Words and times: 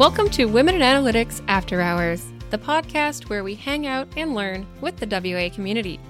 Welcome 0.00 0.30
to 0.30 0.46
Women 0.46 0.76
in 0.76 0.80
Analytics 0.80 1.42
After 1.46 1.82
Hours, 1.82 2.32
the 2.48 2.56
podcast 2.56 3.28
where 3.28 3.44
we 3.44 3.54
hang 3.54 3.86
out 3.86 4.08
and 4.16 4.34
learn 4.34 4.66
with 4.80 4.96
the 4.96 5.06
WA 5.06 5.54
community. 5.54 6.00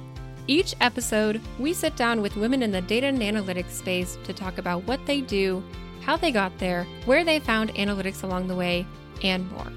Each 0.47 0.77
episode, 0.81 1.41
we 1.59 1.73
sit 1.73 1.97
down 1.97 2.23
with 2.23 2.37
women 2.37 2.63
in 2.63 2.71
the 2.71 2.83
data 2.83 3.09
and 3.09 3.19
analytics 3.19 3.73
space 3.73 4.17
to 4.23 4.33
talk 4.33 4.59
about 4.59 4.85
what 4.85 5.05
they 5.07 5.21
do, 5.23 5.61
how 6.03 6.17
they 6.17 6.31
got 6.31 6.57
there, 6.59 6.87
where 7.05 7.25
they 7.25 7.41
found 7.41 7.75
analytics 7.75 8.23
along 8.23 8.47
the 8.47 8.55
way, 8.55 8.87
and 9.25 9.51
more. 9.51 9.73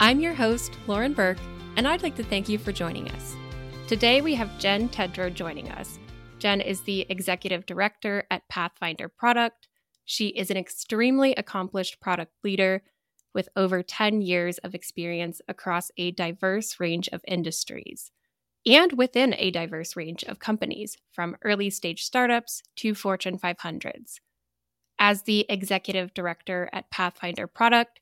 I'm 0.00 0.18
your 0.18 0.34
host, 0.34 0.72
Lauren 0.88 1.12
Burke, 1.12 1.38
and 1.76 1.86
I'd 1.86 2.02
like 2.02 2.16
to 2.16 2.24
thank 2.24 2.48
you 2.48 2.58
for 2.58 2.72
joining 2.72 3.08
us. 3.12 3.36
Today, 3.86 4.20
we 4.20 4.34
have 4.34 4.58
Jen 4.58 4.88
Tedrow 4.88 5.32
joining 5.32 5.70
us. 5.70 6.00
Jen 6.40 6.60
is 6.60 6.80
the 6.80 7.06
executive 7.08 7.66
director 7.66 8.24
at 8.32 8.48
Pathfinder 8.48 9.08
Product. 9.08 9.68
She 10.04 10.30
is 10.30 10.50
an 10.50 10.56
extremely 10.56 11.36
accomplished 11.36 12.00
product 12.00 12.32
leader 12.42 12.82
with 13.34 13.48
over 13.56 13.82
10 13.82 14.22
years 14.22 14.58
of 14.58 14.74
experience 14.74 15.40
across 15.48 15.90
a 15.96 16.12
diverse 16.12 16.78
range 16.78 17.08
of 17.08 17.20
industries 17.26 18.10
and 18.66 18.92
within 18.94 19.34
a 19.36 19.50
diverse 19.50 19.96
range 19.96 20.24
of 20.24 20.38
companies, 20.38 20.96
from 21.12 21.36
early 21.42 21.68
stage 21.68 22.02
startups 22.02 22.62
to 22.76 22.94
Fortune 22.94 23.38
500s. 23.38 24.20
As 24.98 25.22
the 25.22 25.44
executive 25.48 26.14
director 26.14 26.70
at 26.72 26.90
Pathfinder 26.90 27.46
Product, 27.46 28.00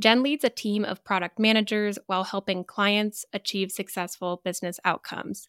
Jen 0.00 0.22
leads 0.22 0.44
a 0.44 0.50
team 0.50 0.84
of 0.84 1.04
product 1.04 1.38
managers 1.38 1.98
while 2.06 2.24
helping 2.24 2.64
clients 2.64 3.24
achieve 3.32 3.70
successful 3.70 4.40
business 4.42 4.80
outcomes. 4.84 5.46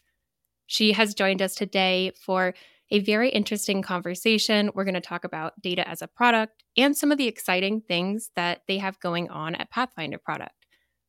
She 0.68 0.92
has 0.92 1.16
joined 1.16 1.42
us 1.42 1.56
today 1.56 2.12
for 2.22 2.54
a 2.92 3.00
very 3.00 3.30
interesting 3.30 3.82
conversation. 3.82 4.70
We're 4.76 4.84
going 4.84 4.94
to 4.94 5.02
talk 5.02 5.24
about 5.24 5.60
data 5.62 5.88
as 5.88 6.02
a 6.02 6.08
product 6.08 6.64
and 6.78 6.96
some 6.96 7.12
of 7.12 7.18
the 7.18 7.28
exciting 7.28 7.82
things 7.82 8.30
that 8.36 8.62
they 8.68 8.78
have 8.78 9.00
going 9.00 9.30
on 9.30 9.56
at 9.56 9.72
Pathfinder 9.72 10.18
Product. 10.18 10.54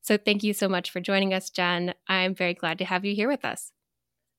So, 0.00 0.16
thank 0.16 0.42
you 0.42 0.52
so 0.52 0.69
much 0.69 0.91
for 0.91 1.00
joining 1.00 1.34
us, 1.34 1.50
Jen. 1.50 1.94
I'm 2.08 2.34
very 2.34 2.55
glad 2.55 2.78
to 2.78 2.84
have 2.84 3.05
you 3.05 3.14
here 3.14 3.28
with 3.28 3.44
us. 3.44 3.72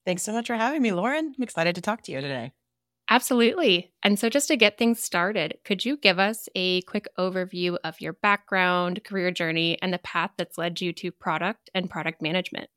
Thanks 0.05 0.23
so 0.23 0.33
much 0.33 0.47
for 0.47 0.55
having 0.55 0.81
me, 0.81 0.91
Lauren. 0.91 1.33
I'm 1.38 1.44
excited 1.44 1.75
to 1.75 1.81
talk 1.81 2.02
to 2.03 2.11
you 2.11 2.19
today. 2.19 2.52
Absolutely. 3.09 3.94
And 4.02 4.17
so, 4.17 4.30
just 4.30 4.47
to 4.47 4.57
get 4.57 4.78
things 4.78 5.02
started, 5.02 5.59
could 5.63 5.85
you 5.85 5.97
give 5.97 6.19
us 6.19 6.50
a 6.55 6.81
quick 6.81 7.07
overview 7.17 7.78
of 7.83 8.02
your 8.02 8.13
background, 8.13 9.03
career 9.03 9.31
journey, 9.31 9.78
and 9.81 9.94
the 9.94 10.00
path 10.00 10.31
that's 10.38 10.57
led 10.57 10.81
you 10.81 10.91
to 10.94 11.11
product 11.11 11.69
and 11.73 11.89
product 11.89 12.22
management? 12.22 12.69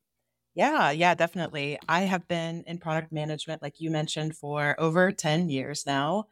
Yeah, 0.57 0.89
yeah, 0.89 1.13
definitely. 1.13 1.77
I 1.87 2.01
have 2.01 2.27
been 2.27 2.63
in 2.65 2.79
product 2.79 3.11
management, 3.11 3.61
like 3.61 3.79
you 3.79 3.91
mentioned, 3.91 4.35
for 4.35 4.75
over 4.79 5.11
10 5.11 5.49
years 5.49 5.85
now. 5.85 6.25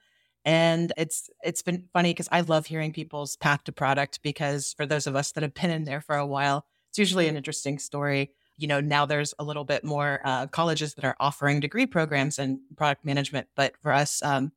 And 0.43 0.91
it's 0.97 1.29
it's 1.43 1.61
been 1.61 1.85
funny 1.93 2.09
because 2.11 2.29
I 2.31 2.41
love 2.41 2.65
hearing 2.65 2.91
people's 2.91 3.35
path 3.35 3.63
to 3.65 3.71
product 3.71 4.21
because 4.23 4.73
for 4.73 4.87
those 4.87 5.05
of 5.07 5.15
us 5.15 5.31
that 5.33 5.43
have 5.43 5.53
been 5.53 5.69
in 5.69 5.83
there 5.85 6.01
for 6.01 6.15
a 6.15 6.25
while, 6.25 6.65
it's 6.89 6.97
usually 6.97 7.27
an 7.27 7.37
interesting 7.37 7.77
story. 7.79 8.31
You 8.57 8.67
know, 8.67 8.81
now 8.81 9.05
there's 9.05 9.35
a 9.37 9.43
little 9.43 9.63
bit 9.65 9.83
more 9.83 10.21
uh, 10.25 10.47
colleges 10.47 10.95
that 10.95 11.05
are 11.05 11.15
offering 11.19 11.59
degree 11.59 11.85
programs 11.85 12.39
in 12.39 12.61
product 12.77 13.05
management, 13.05 13.47
but 13.55 13.73
for 13.81 13.91
us 13.91 14.23
um, 14.23 14.51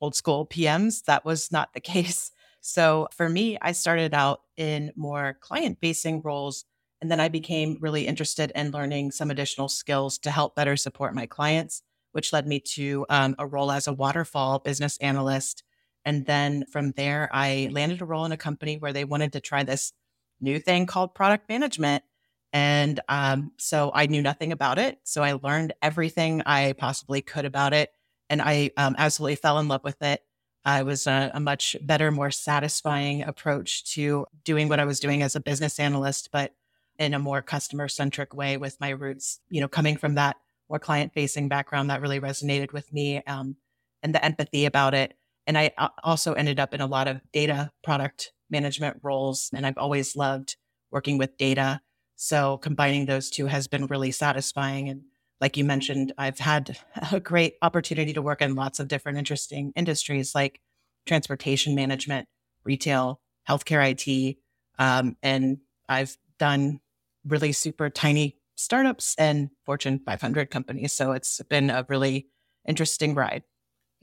old 0.00 0.16
school 0.16 0.46
PMs, 0.46 1.04
that 1.04 1.24
was 1.24 1.52
not 1.52 1.74
the 1.74 1.80
case. 1.94 2.32
So 2.60 3.08
for 3.16 3.28
me, 3.28 3.58
I 3.62 3.72
started 3.72 4.14
out 4.14 4.42
in 4.56 4.92
more 4.96 5.36
client 5.40 5.78
facing 5.80 6.22
roles 6.22 6.64
and 7.02 7.10
then 7.10 7.18
I 7.18 7.28
became 7.28 7.78
really 7.80 8.06
interested 8.06 8.52
in 8.54 8.70
learning 8.70 9.10
some 9.10 9.32
additional 9.32 9.68
skills 9.68 10.18
to 10.20 10.30
help 10.30 10.54
better 10.54 10.76
support 10.76 11.16
my 11.16 11.26
clients, 11.26 11.82
which 12.12 12.32
led 12.32 12.46
me 12.46 12.60
to 12.60 13.04
um, 13.10 13.34
a 13.40 13.46
role 13.46 13.72
as 13.72 13.88
a 13.88 13.92
waterfall 13.92 14.60
business 14.60 14.98
analyst. 14.98 15.64
And 16.04 16.26
then 16.26 16.64
from 16.70 16.92
there, 16.92 17.28
I 17.32 17.70
landed 17.72 18.02
a 18.02 18.04
role 18.04 18.24
in 18.24 18.30
a 18.30 18.36
company 18.36 18.76
where 18.78 18.92
they 18.92 19.04
wanted 19.04 19.32
to 19.32 19.40
try 19.40 19.64
this 19.64 19.92
new 20.40 20.60
thing 20.60 20.86
called 20.86 21.12
product 21.12 21.48
management. 21.48 22.04
And 22.52 23.00
um, 23.08 23.50
so 23.58 23.90
I 23.92 24.06
knew 24.06 24.22
nothing 24.22 24.52
about 24.52 24.78
it. 24.78 25.00
So 25.02 25.24
I 25.24 25.32
learned 25.32 25.72
everything 25.82 26.42
I 26.46 26.74
possibly 26.74 27.20
could 27.20 27.44
about 27.44 27.72
it. 27.72 27.90
And 28.30 28.40
I 28.40 28.70
um, 28.76 28.94
absolutely 28.96 29.36
fell 29.36 29.58
in 29.58 29.66
love 29.66 29.82
with 29.82 30.00
it. 30.02 30.22
I 30.64 30.84
was 30.84 31.08
a, 31.08 31.32
a, 31.34 31.40
much 31.40 31.76
better, 31.82 32.12
more 32.12 32.30
satisfying 32.30 33.22
approach 33.22 33.92
to 33.94 34.26
doing 34.44 34.68
what 34.68 34.78
I 34.78 34.84
was 34.84 35.00
doing 35.00 35.22
as 35.22 35.34
a 35.34 35.40
business 35.40 35.80
analyst, 35.80 36.28
but 36.30 36.54
in 36.98 37.14
a 37.14 37.18
more 37.18 37.42
customer 37.42 37.88
centric 37.88 38.34
way 38.34 38.56
with 38.56 38.80
my 38.80 38.90
roots, 38.90 39.40
you 39.48 39.60
know, 39.60 39.68
coming 39.68 39.96
from 39.96 40.14
that 40.14 40.36
more 40.68 40.78
client 40.78 41.12
facing 41.12 41.48
background 41.48 41.90
that 41.90 42.00
really 42.00 42.18
resonated 42.18 42.72
with 42.72 42.90
me 42.92 43.22
um, 43.26 43.56
and 44.02 44.14
the 44.14 44.24
empathy 44.24 44.64
about 44.64 44.94
it. 44.94 45.14
And 45.46 45.58
I 45.58 45.72
uh, 45.76 45.88
also 46.02 46.32
ended 46.32 46.58
up 46.58 46.72
in 46.72 46.80
a 46.80 46.86
lot 46.86 47.08
of 47.08 47.20
data 47.32 47.70
product 47.84 48.32
management 48.50 48.98
roles. 49.02 49.50
And 49.52 49.66
I've 49.66 49.76
always 49.76 50.16
loved 50.16 50.56
working 50.90 51.18
with 51.18 51.36
data. 51.36 51.80
So 52.16 52.58
combining 52.58 53.06
those 53.06 53.28
two 53.28 53.46
has 53.46 53.66
been 53.66 53.86
really 53.86 54.12
satisfying. 54.12 54.88
And 54.88 55.02
like 55.40 55.56
you 55.56 55.64
mentioned, 55.64 56.12
I've 56.16 56.38
had 56.38 56.78
a 57.12 57.20
great 57.20 57.54
opportunity 57.60 58.12
to 58.12 58.22
work 58.22 58.40
in 58.40 58.54
lots 58.54 58.80
of 58.80 58.88
different 58.88 59.18
interesting 59.18 59.72
industries 59.76 60.34
like 60.34 60.60
transportation 61.06 61.74
management, 61.74 62.28
retail, 62.64 63.20
healthcare 63.48 63.90
IT. 63.90 64.36
Um, 64.78 65.16
and 65.22 65.58
I've 65.88 66.16
done 66.42 66.80
really 67.24 67.52
super 67.52 67.88
tiny 67.88 68.36
startups 68.56 69.14
and 69.16 69.48
Fortune 69.64 70.00
500 70.04 70.50
companies. 70.50 70.92
So 70.92 71.12
it's 71.12 71.40
been 71.48 71.70
a 71.70 71.86
really 71.88 72.26
interesting 72.66 73.14
ride. 73.14 73.44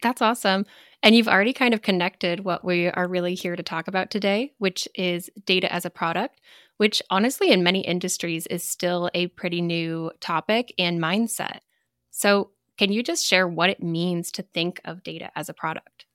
That's 0.02 0.22
awesome. 0.22 0.66
And 1.04 1.14
you've 1.14 1.28
already 1.28 1.52
kind 1.52 1.74
of 1.74 1.82
connected 1.82 2.46
what 2.46 2.64
we 2.64 2.88
are 2.88 3.10
really 3.10 3.36
here 3.36 3.58
to 3.58 3.62
talk 3.62 3.90
about 3.90 4.10
today, 4.10 4.54
which 4.58 4.88
is 4.96 5.30
data 5.46 5.72
as 5.72 5.84
a 5.84 5.90
product, 5.90 6.40
which 6.78 7.02
honestly, 7.10 7.52
in 7.52 7.62
many 7.62 7.82
industries, 7.82 8.48
is 8.48 8.64
still 8.64 9.10
a 9.14 9.28
pretty 9.28 9.60
new 9.60 10.10
topic 10.22 10.74
and 10.80 10.98
mindset. 10.98 11.60
So, 12.10 12.52
can 12.78 12.94
you 12.94 13.04
just 13.04 13.26
share 13.26 13.50
what 13.50 13.70
it 13.70 13.84
means 13.84 14.32
to 14.32 14.44
think 14.44 14.80
of 14.86 15.04
data 15.04 15.30
as 15.36 15.50
a 15.50 15.54
product? 15.54 16.06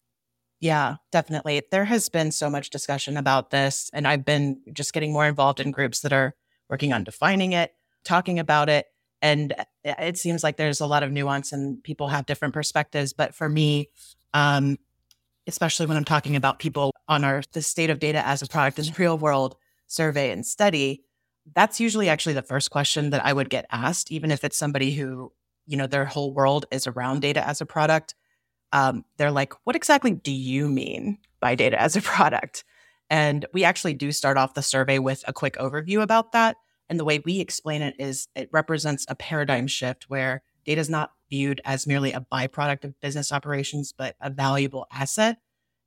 Yeah, 0.64 0.97
definitely. 1.12 1.60
There 1.70 1.84
has 1.84 2.08
been 2.08 2.32
so 2.32 2.48
much 2.48 2.70
discussion 2.70 3.19
about 3.19 3.50
this, 3.50 3.91
and 3.92 4.08
I've 4.08 4.25
been 4.25 4.62
just 4.72 4.94
getting 4.94 5.12
more 5.12 5.26
involved 5.26 5.60
in 5.60 5.70
groups 5.70 6.00
that 6.00 6.12
are 6.14 6.34
working 6.70 6.91
on 6.91 7.04
defining 7.04 7.52
it, 7.52 7.75
talking 8.02 8.38
about 8.38 8.70
it. 8.70 8.86
And 9.20 9.52
uh, 9.58 9.64
it 9.84 10.16
seems 10.16 10.42
like 10.42 10.56
there's 10.56 10.80
a 10.80 10.86
lot 10.86 11.02
of 11.02 11.12
nuance 11.12 11.52
and 11.52 11.84
people 11.84 12.08
have 12.08 12.25
different 12.25 12.54
perspectives. 12.54 13.12
But 13.12 13.34
for 13.34 13.47
me, 13.47 13.91
um, 14.32 14.78
especially 15.47 15.86
when 15.86 15.97
I'm 15.98 16.04
talking 16.04 16.36
about 16.36 16.60
people 16.60 16.92
on 17.08 17.25
our 17.25 17.42
the 17.52 17.62
state 17.62 17.91
of 17.91 18.00
data 18.00 18.26
as 18.26 18.42
a 18.42 18.48
product 18.48 18.78
in 18.78 18.86
the 18.86 18.94
real 18.98 19.19
world 19.19 19.56
survey 19.86 20.31
and 20.31 20.46
study, 20.46 21.04
that's 21.54 21.81
usually 21.81 22.08
actually 22.08 22.34
the 22.34 22.42
first 22.42 22.70
question 22.70 23.10
that 23.10 23.25
I 23.26 23.32
would 23.32 23.50
get 23.50 23.66
asked, 23.70 24.12
even 24.12 24.31
if 24.31 24.44
it's 24.44 24.56
somebody 24.56 24.94
who, 24.94 25.32
you 25.66 25.76
know, 25.76 25.86
their 25.86 26.06
whole 26.06 26.32
world 26.34 26.66
is 26.70 26.86
around 26.86 27.20
data 27.20 27.46
as 27.46 27.60
a 27.60 27.66
product. 27.66 28.14
Um, 28.75 29.05
they're 29.17 29.31
like, 29.31 29.55
what 29.62 29.77
exactly 29.77 30.11
do 30.11 30.33
you 30.33 30.69
mean 30.69 31.19
by 31.41 31.55
data 31.55 31.81
as 31.81 31.97
a 31.97 32.03
product? 32.03 32.65
And 33.09 33.47
we 33.55 33.65
actually 33.65 33.95
do 33.95 34.11
start 34.11 34.37
off 34.37 34.55
the 34.55 34.62
survey 34.62 34.99
with 34.99 35.25
a 35.29 35.33
quick 35.33 35.55
overview 35.55 36.03
about 36.03 36.33
that. 36.33 36.57
And 36.89 36.99
the 36.99 37.05
way 37.05 37.21
we 37.25 37.39
explain 37.41 37.83
it 37.83 37.95
is 37.99 38.29
it 38.35 38.51
represents 38.53 39.07
a 39.09 39.15
paradigm 39.15 39.69
shift 39.69 40.11
where 40.11 40.43
data 40.67 40.81
is 40.81 40.91
not 40.91 41.12
viewed 41.31 41.61
as 41.65 41.87
merely 41.87 42.12
a 42.12 42.27
byproduct 42.33 42.85
of 42.85 43.01
business 43.01 43.31
operations, 43.31 43.95
but 43.97 44.17
a 44.21 44.29
valuable 44.29 44.87
asset. 44.93 45.39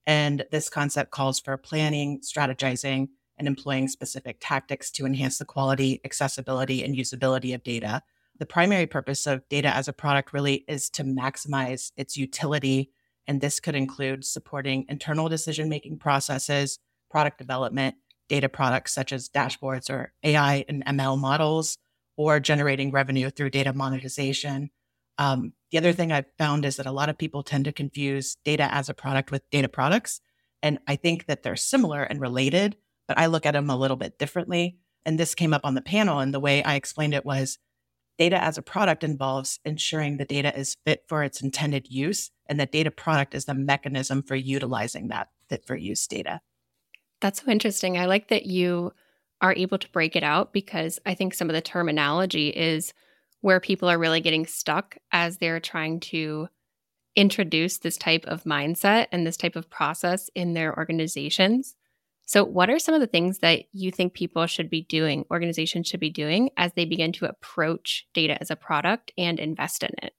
And 0.05 0.45
this 0.51 0.69
concept 0.69 1.11
calls 1.11 1.39
for 1.41 1.57
planning, 1.57 2.21
strategizing, 2.21 3.09
and 3.37 3.47
employing 3.47 3.89
specific 3.89 4.37
tactics 4.39 4.89
to 4.91 5.05
enhance 5.05 5.37
the 5.37 5.45
quality, 5.45 5.99
accessibility, 6.05 6.83
and 6.83 6.95
usability 6.95 7.53
of 7.53 7.63
data. 7.63 8.01
The 8.39 8.45
primary 8.45 8.85
purpose 8.85 9.25
of 9.25 9.47
data 9.49 9.75
as 9.75 9.87
a 9.87 9.93
product 9.93 10.33
really 10.33 10.65
is 10.67 10.89
to 10.91 11.03
maximize 11.03 11.91
its 11.97 12.17
utility. 12.17 12.91
And 13.27 13.41
this 13.41 13.59
could 13.59 13.75
include 13.75 14.25
supporting 14.25 14.85
internal 14.89 15.27
decision 15.27 15.69
making 15.69 15.99
processes, 15.99 16.79
product 17.09 17.37
development, 17.37 17.95
data 18.29 18.49
products 18.49 18.93
such 18.93 19.11
as 19.11 19.29
dashboards 19.29 19.89
or 19.89 20.13
AI 20.23 20.65
and 20.67 20.85
ML 20.85 21.17
models, 21.17 21.77
or 22.15 22.39
generating 22.39 22.91
revenue 22.91 23.29
through 23.29 23.49
data 23.49 23.73
monetization. 23.73 24.69
Um, 25.17 25.53
the 25.71 25.77
other 25.77 25.93
thing 25.93 26.11
I've 26.11 26.31
found 26.37 26.65
is 26.65 26.77
that 26.77 26.85
a 26.85 26.91
lot 26.91 27.09
of 27.09 27.17
people 27.17 27.43
tend 27.43 27.65
to 27.65 27.71
confuse 27.71 28.37
data 28.43 28.73
as 28.73 28.89
a 28.89 28.93
product 28.93 29.31
with 29.31 29.49
data 29.49 29.67
products. 29.69 30.21
And 30.61 30.79
I 30.87 30.95
think 30.95 31.25
that 31.27 31.43
they're 31.43 31.55
similar 31.55 32.03
and 32.03 32.19
related, 32.19 32.77
but 33.07 33.17
I 33.17 33.27
look 33.27 33.45
at 33.45 33.51
them 33.51 33.69
a 33.69 33.77
little 33.77 33.97
bit 33.97 34.17
differently. 34.17 34.77
And 35.05 35.19
this 35.19 35.35
came 35.35 35.53
up 35.53 35.61
on 35.63 35.75
the 35.75 35.81
panel. 35.81 36.19
And 36.19 36.33
the 36.33 36.39
way 36.39 36.63
I 36.63 36.75
explained 36.75 37.13
it 37.13 37.25
was 37.25 37.59
data 38.17 38.41
as 38.43 38.57
a 38.57 38.61
product 38.61 39.03
involves 39.03 39.59
ensuring 39.63 40.17
the 40.17 40.25
data 40.25 40.57
is 40.57 40.75
fit 40.85 41.03
for 41.07 41.23
its 41.23 41.41
intended 41.41 41.87
use, 41.89 42.31
and 42.47 42.59
that 42.59 42.71
data 42.71 42.91
product 42.91 43.35
is 43.35 43.45
the 43.45 43.53
mechanism 43.53 44.23
for 44.23 44.35
utilizing 44.35 45.07
that 45.09 45.29
fit 45.49 45.65
for 45.65 45.75
use 45.75 46.05
data. 46.07 46.41
That's 47.21 47.41
so 47.43 47.51
interesting. 47.51 47.97
I 47.97 48.05
like 48.05 48.27
that 48.29 48.45
you 48.45 48.91
are 49.41 49.53
able 49.53 49.77
to 49.77 49.89
break 49.91 50.15
it 50.15 50.23
out 50.23 50.51
because 50.51 50.99
I 51.05 51.13
think 51.13 51.33
some 51.33 51.49
of 51.49 51.53
the 51.53 51.61
terminology 51.61 52.49
is 52.49 52.93
where 53.41 53.59
people 53.59 53.87
are 53.87 53.99
really 53.99 54.19
getting 54.19 54.45
stuck 54.45 54.97
as 55.11 55.37
they're 55.37 55.59
trying 55.59 55.99
to 55.99 56.49
introduce 57.15 57.77
this 57.77 57.97
type 57.97 58.25
of 58.25 58.43
mindset 58.43 59.07
and 59.11 59.25
this 59.25 59.37
type 59.37 59.55
of 59.55 59.69
process 59.69 60.29
in 60.35 60.53
their 60.53 60.75
organizations. 60.77 61.76
So, 62.27 62.43
what 62.43 62.69
are 62.69 62.77
some 62.77 62.93
of 62.93 62.99
the 62.99 63.07
things 63.07 63.39
that 63.39 63.63
you 63.71 63.89
think 63.89 64.13
people 64.13 64.45
should 64.47 64.69
be 64.69 64.81
doing, 64.81 65.23
organizations 65.31 65.87
should 65.87 66.01
be 66.01 66.09
doing 66.09 66.49
as 66.57 66.73
they 66.73 66.83
begin 66.83 67.13
to 67.13 67.25
approach 67.25 68.05
data 68.13 68.37
as 68.41 68.51
a 68.51 68.57
product 68.57 69.13
and 69.17 69.39
invest 69.39 69.81
in 69.81 69.91
it? 70.03 70.13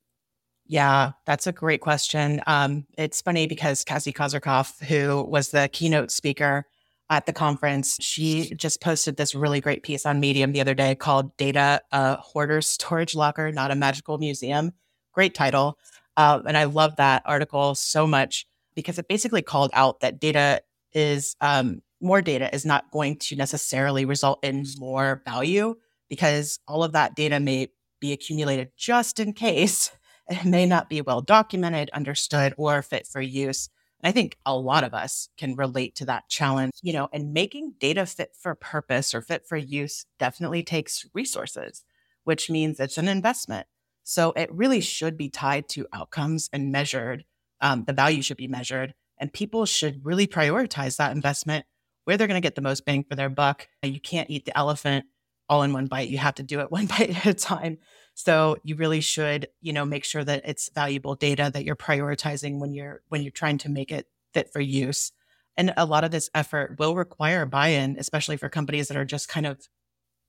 Yeah, 0.66 1.12
that's 1.26 1.46
a 1.46 1.52
great 1.52 1.82
question. 1.82 2.40
Um, 2.46 2.87
it's 2.96 3.20
funny 3.20 3.46
because 3.46 3.84
Cassie 3.84 4.14
Kozyrkov, 4.14 4.82
who 4.84 5.22
was 5.22 5.50
the 5.50 5.69
keynote 5.70 6.10
speaker 6.10 6.64
at 7.10 7.26
the 7.26 7.32
conference, 7.34 7.99
she 8.00 8.54
just 8.54 8.81
posted 8.81 9.19
this 9.19 9.34
really 9.34 9.61
great 9.61 9.82
piece 9.82 10.06
on 10.06 10.19
Medium 10.19 10.52
the 10.52 10.62
other 10.62 10.75
day 10.75 10.94
called 10.94 11.37
Data 11.37 11.82
a 11.93 12.16
Hoarder's 12.16 12.66
Storage 12.66 13.14
Locker, 13.14 13.52
Not 13.52 13.70
a 13.70 13.75
Magical 13.75 14.16
Museum. 14.16 14.72
Great 15.12 15.34
title. 15.34 15.78
Uh, 16.16 16.40
and 16.46 16.56
I 16.56 16.64
love 16.64 16.96
that 16.96 17.22
article 17.26 17.75
so 17.75 18.06
much 18.06 18.46
because 18.75 18.99
it 18.99 19.08
basically 19.08 19.43
called 19.43 19.70
out 19.75 20.00
that 20.00 20.20
data 20.20 20.62
is 20.94 21.37
um, 21.43 21.82
more 22.00 22.23
data 22.23 22.53
is 22.55 22.65
not 22.65 22.91
going 22.91 23.17
to 23.17 23.37
necessarily 23.37 24.05
result 24.05 24.39
in 24.43 24.65
more 24.79 25.23
value 25.25 25.75
because 26.09 26.59
all 26.67 26.85
of 26.85 26.93
that 26.93 27.15
data 27.15 27.41
may 27.41 27.69
be 28.00 28.12
accumulated 28.12 28.71
just 28.77 29.19
in 29.19 29.33
case 29.33 29.91
it 30.29 30.45
may 30.45 30.67
not 30.67 30.89
be 30.89 31.00
well 31.00 31.21
documented, 31.21 31.91
understood, 31.91 32.55
or 32.56 32.83
fit 32.83 33.06
for 33.06 33.21
use. 33.21 33.69
And 34.00 34.09
I 34.09 34.12
think 34.12 34.37
a 34.47 34.56
lot 34.56 34.85
of 34.85 34.95
us 34.95 35.29
can 35.37 35.56
relate 35.56 35.97
to 35.97 36.05
that 36.06 36.29
challenge, 36.29 36.73
you 36.83 36.93
know, 36.93 37.09
and 37.12 37.33
making 37.33 37.75
data 37.81 38.06
fit 38.06 38.35
for 38.39 38.55
purpose 38.55 39.15
or 39.15 39.21
fit 39.21 39.47
for 39.47 39.56
use 39.56 40.06
definitely 40.19 40.62
takes 40.62 41.06
resources, 41.15 41.85
which 42.25 42.49
means 42.49 42.79
it's 42.79 42.99
an 42.99 43.09
investment. 43.09 43.67
So 44.05 44.33
it 44.37 44.53
really 44.53 44.81
should 44.81 45.19
be 45.19 45.29
tied 45.29 45.69
to 45.71 45.87
outcomes 45.93 46.49
and 46.53 46.71
measured. 46.71 47.25
Um, 47.61 47.85
the 47.85 47.93
value 47.93 48.23
should 48.23 48.37
be 48.37 48.47
measured, 48.47 48.95
and 49.19 49.33
people 49.33 49.67
should 49.67 50.05
really 50.05 50.29
prioritize 50.29 50.97
that 50.97 51.15
investment 51.15 51.67
where 52.08 52.16
they're 52.16 52.26
going 52.26 52.40
to 52.40 52.46
get 52.46 52.55
the 52.55 52.62
most 52.62 52.87
bang 52.87 53.05
for 53.05 53.16
their 53.16 53.28
buck. 53.28 53.69
You 53.82 54.00
can't 54.00 54.31
eat 54.31 54.46
the 54.46 54.56
elephant 54.56 55.05
all 55.46 55.62
in 55.62 55.75
one 55.75 55.88
bite. 55.88 56.08
You 56.08 56.16
have 56.16 56.37
to 56.37 56.43
do 56.43 56.60
it 56.60 56.70
one 56.72 56.87
bite 56.87 57.10
at 57.10 57.26
a 57.26 57.34
time. 57.34 57.76
So 58.14 58.56
you 58.64 58.76
really 58.76 59.02
should, 59.02 59.49
you 59.60 59.75
know, 59.75 59.84
make 59.84 60.05
sure 60.05 60.25
that 60.25 60.40
it's 60.46 60.70
valuable 60.75 61.16
data 61.16 61.50
that 61.52 61.66
you're 61.66 61.76
prioritizing 61.76 62.60
when 62.60 62.72
you're 62.72 63.02
when 63.08 63.20
you're 63.20 63.31
trying 63.31 63.58
to 63.58 63.69
make 63.69 63.93
it 63.93 64.06
fit 64.32 64.50
for 64.50 64.60
use. 64.60 65.12
And 65.58 65.75
a 65.76 65.84
lot 65.84 66.02
of 66.02 66.10
this 66.10 66.31
effort 66.34 66.76
will 66.78 66.96
require 66.96 67.44
buy-in, 67.44 67.96
especially 67.99 68.38
for 68.38 68.49
companies 68.49 68.88
that 68.88 68.96
are 68.96 69.04
just 69.04 69.28
kind 69.28 69.44
of, 69.44 69.69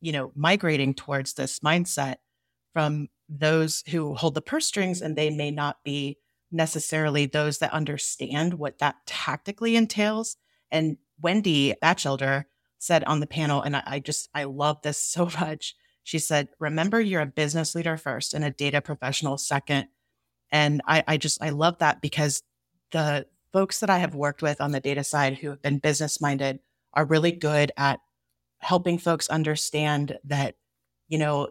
you 0.02 0.12
know, 0.12 0.34
migrating 0.36 0.94
towards 0.94 1.36
this 1.36 1.62
mindset 1.62 2.16
from 2.74 3.08
those 3.30 3.86
who 3.88 4.16
hold 4.16 4.34
the 4.34 4.42
purse 4.42 4.66
strings 4.66 5.02
and 5.02 5.16
they 5.16 5.30
may 5.30 5.50
not 5.50 5.78
be 5.86 6.18
necessarily 6.52 7.26
those 7.26 7.60
that 7.60 7.72
understand 7.72 8.56
what 8.56 8.80
that 8.80 8.98
tactically 9.06 9.78
entails. 9.78 10.36
And 10.70 10.98
Wendy 11.22 11.76
Batchelder 11.82 12.46
said 12.78 13.04
on 13.04 13.20
the 13.20 13.28
panel, 13.28 13.62
and 13.62 13.76
I, 13.76 13.84
I 13.86 14.00
just 14.00 14.30
I 14.34 14.46
love 14.46 14.82
this 14.82 14.98
so 15.02 15.26
much. 15.26 15.76
She 16.04 16.20
said, 16.20 16.50
remember, 16.60 17.00
you're 17.00 17.22
a 17.22 17.28
business 17.28 17.76
leader 17.76 17.98
first 17.98 18.34
and 18.34 18.44
a 18.44 18.50
data 18.50 18.82
professional 18.82 19.38
second. 19.38 19.88
And 20.52 20.82
I, 20.88 21.04
I 21.08 21.18
just, 21.18 21.44
I 21.44 21.52
love 21.52 21.78
that 21.80 22.02
because 22.02 22.42
the 22.92 23.28
folks 23.54 23.80
that 23.82 23.92
I 23.92 24.00
have 24.00 24.16
worked 24.16 24.42
with 24.42 24.60
on 24.60 24.72
the 24.72 24.80
data 24.80 25.04
side 25.04 25.38
who 25.38 25.50
have 25.50 25.62
been 25.62 25.78
business 25.78 26.20
minded 26.20 26.60
are 26.94 27.06
really 27.06 27.32
good 27.32 27.72
at 27.78 28.00
helping 28.58 28.98
folks 28.98 29.30
understand 29.30 30.18
that, 30.24 30.56
you 31.08 31.20
know, 31.20 31.50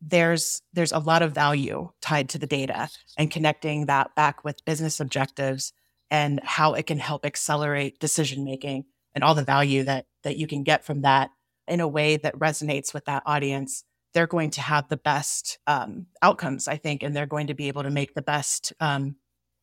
there's 0.00 0.62
there's 0.72 0.92
a 0.92 0.98
lot 0.98 1.22
of 1.22 1.32
value 1.32 1.90
tied 2.00 2.28
to 2.30 2.38
the 2.38 2.46
data 2.46 2.88
and 3.16 3.30
connecting 3.30 3.86
that 3.86 4.14
back 4.16 4.42
with 4.42 4.64
business 4.64 4.98
objectives 4.98 5.72
and 6.12 6.40
how 6.44 6.74
it 6.74 6.86
can 6.86 6.98
help 6.98 7.24
accelerate 7.24 7.98
decision 7.98 8.44
making 8.44 8.84
and 9.14 9.24
all 9.24 9.34
the 9.34 9.42
value 9.42 9.82
that 9.82 10.06
that 10.22 10.36
you 10.36 10.46
can 10.46 10.62
get 10.62 10.84
from 10.84 11.00
that 11.02 11.30
in 11.66 11.80
a 11.80 11.88
way 11.88 12.18
that 12.18 12.38
resonates 12.38 12.92
with 12.92 13.06
that 13.06 13.22
audience, 13.24 13.82
they're 14.12 14.26
going 14.26 14.50
to 14.50 14.60
have 14.60 14.88
the 14.88 14.96
best 14.96 15.58
um, 15.66 16.06
outcomes, 16.20 16.68
I 16.68 16.76
think, 16.76 17.02
and 17.02 17.16
they're 17.16 17.26
going 17.26 17.46
to 17.46 17.54
be 17.54 17.68
able 17.68 17.82
to 17.82 17.90
make 17.90 18.14
the 18.14 18.22
best 18.22 18.74
um, 18.78 19.16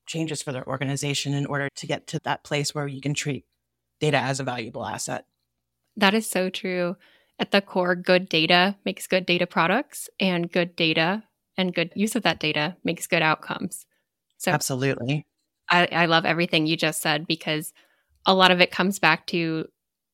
changes 0.07 0.41
for 0.41 0.51
their 0.51 0.67
organization 0.67 1.33
in 1.33 1.45
order 1.45 1.69
to 1.75 1.87
get 1.87 2.07
to 2.07 2.19
that 2.23 2.43
place 2.43 2.73
where 2.73 2.87
you 2.87 2.99
can 2.99 3.13
treat 3.13 3.45
data 3.99 4.17
as 4.17 4.39
a 4.39 4.43
valuable 4.43 4.85
asset. 4.85 5.25
That 5.97 6.15
is 6.15 6.27
so 6.27 6.49
true. 6.49 6.95
At 7.37 7.51
the 7.51 7.61
core, 7.61 7.95
good 7.95 8.27
data 8.27 8.75
makes 8.85 9.05
good 9.05 9.25
data 9.25 9.45
products, 9.45 10.09
and 10.19 10.51
good 10.51 10.75
data 10.75 11.23
and 11.57 11.75
good 11.75 11.91
use 11.95 12.15
of 12.15 12.23
that 12.23 12.39
data 12.39 12.75
makes 12.83 13.05
good 13.05 13.21
outcomes. 13.21 13.85
So, 14.37 14.51
absolutely. 14.51 15.27
I, 15.69 15.87
I 15.91 16.05
love 16.05 16.25
everything 16.25 16.65
you 16.65 16.77
just 16.77 17.01
said 17.01 17.27
because 17.27 17.73
a 18.25 18.33
lot 18.33 18.51
of 18.51 18.61
it 18.61 18.71
comes 18.71 18.99
back 18.99 19.27
to 19.27 19.67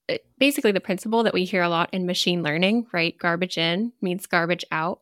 uh, 0.09 0.17
basically 0.37 0.71
the 0.71 0.79
principle 0.79 1.23
that 1.23 1.33
we 1.33 1.45
hear 1.45 1.63
a 1.63 1.69
lot 1.69 1.93
in 1.93 2.05
machine 2.05 2.43
learning, 2.43 2.87
right? 2.93 3.17
Garbage 3.17 3.57
in 3.57 3.93
means 4.01 4.27
garbage 4.27 4.65
out. 4.71 5.01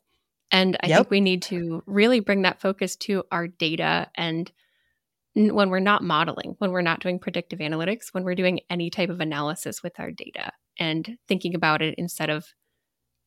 And 0.52 0.78
I 0.84 0.88
yep. 0.88 0.98
think 0.98 1.10
we 1.10 1.22
need 1.22 1.42
to 1.44 1.84
really 1.86 2.20
bring 2.20 2.44
that 2.44 2.62
focus 2.62 2.96
to 2.98 3.24
our 3.32 3.48
data 3.48 4.10
and 4.16 4.52
when 5.36 5.70
we're 5.70 5.80
not 5.80 6.04
modeling, 6.04 6.56
when 6.60 6.72
we're 6.72 6.82
not 6.82 7.00
doing 7.00 7.18
predictive 7.18 7.60
analytics, 7.60 8.10
when 8.14 8.24
we're 8.24 8.36
doing 8.36 8.60
any 8.70 8.90
type 8.90 9.10
of 9.10 9.20
analysis 9.20 9.82
with 9.82 10.00
our 10.00 10.12
data 10.12 10.52
and 10.80 11.18
thinking 11.28 11.56
about 11.56 11.82
it 11.82 11.96
instead 11.98 12.30
of 12.30 12.54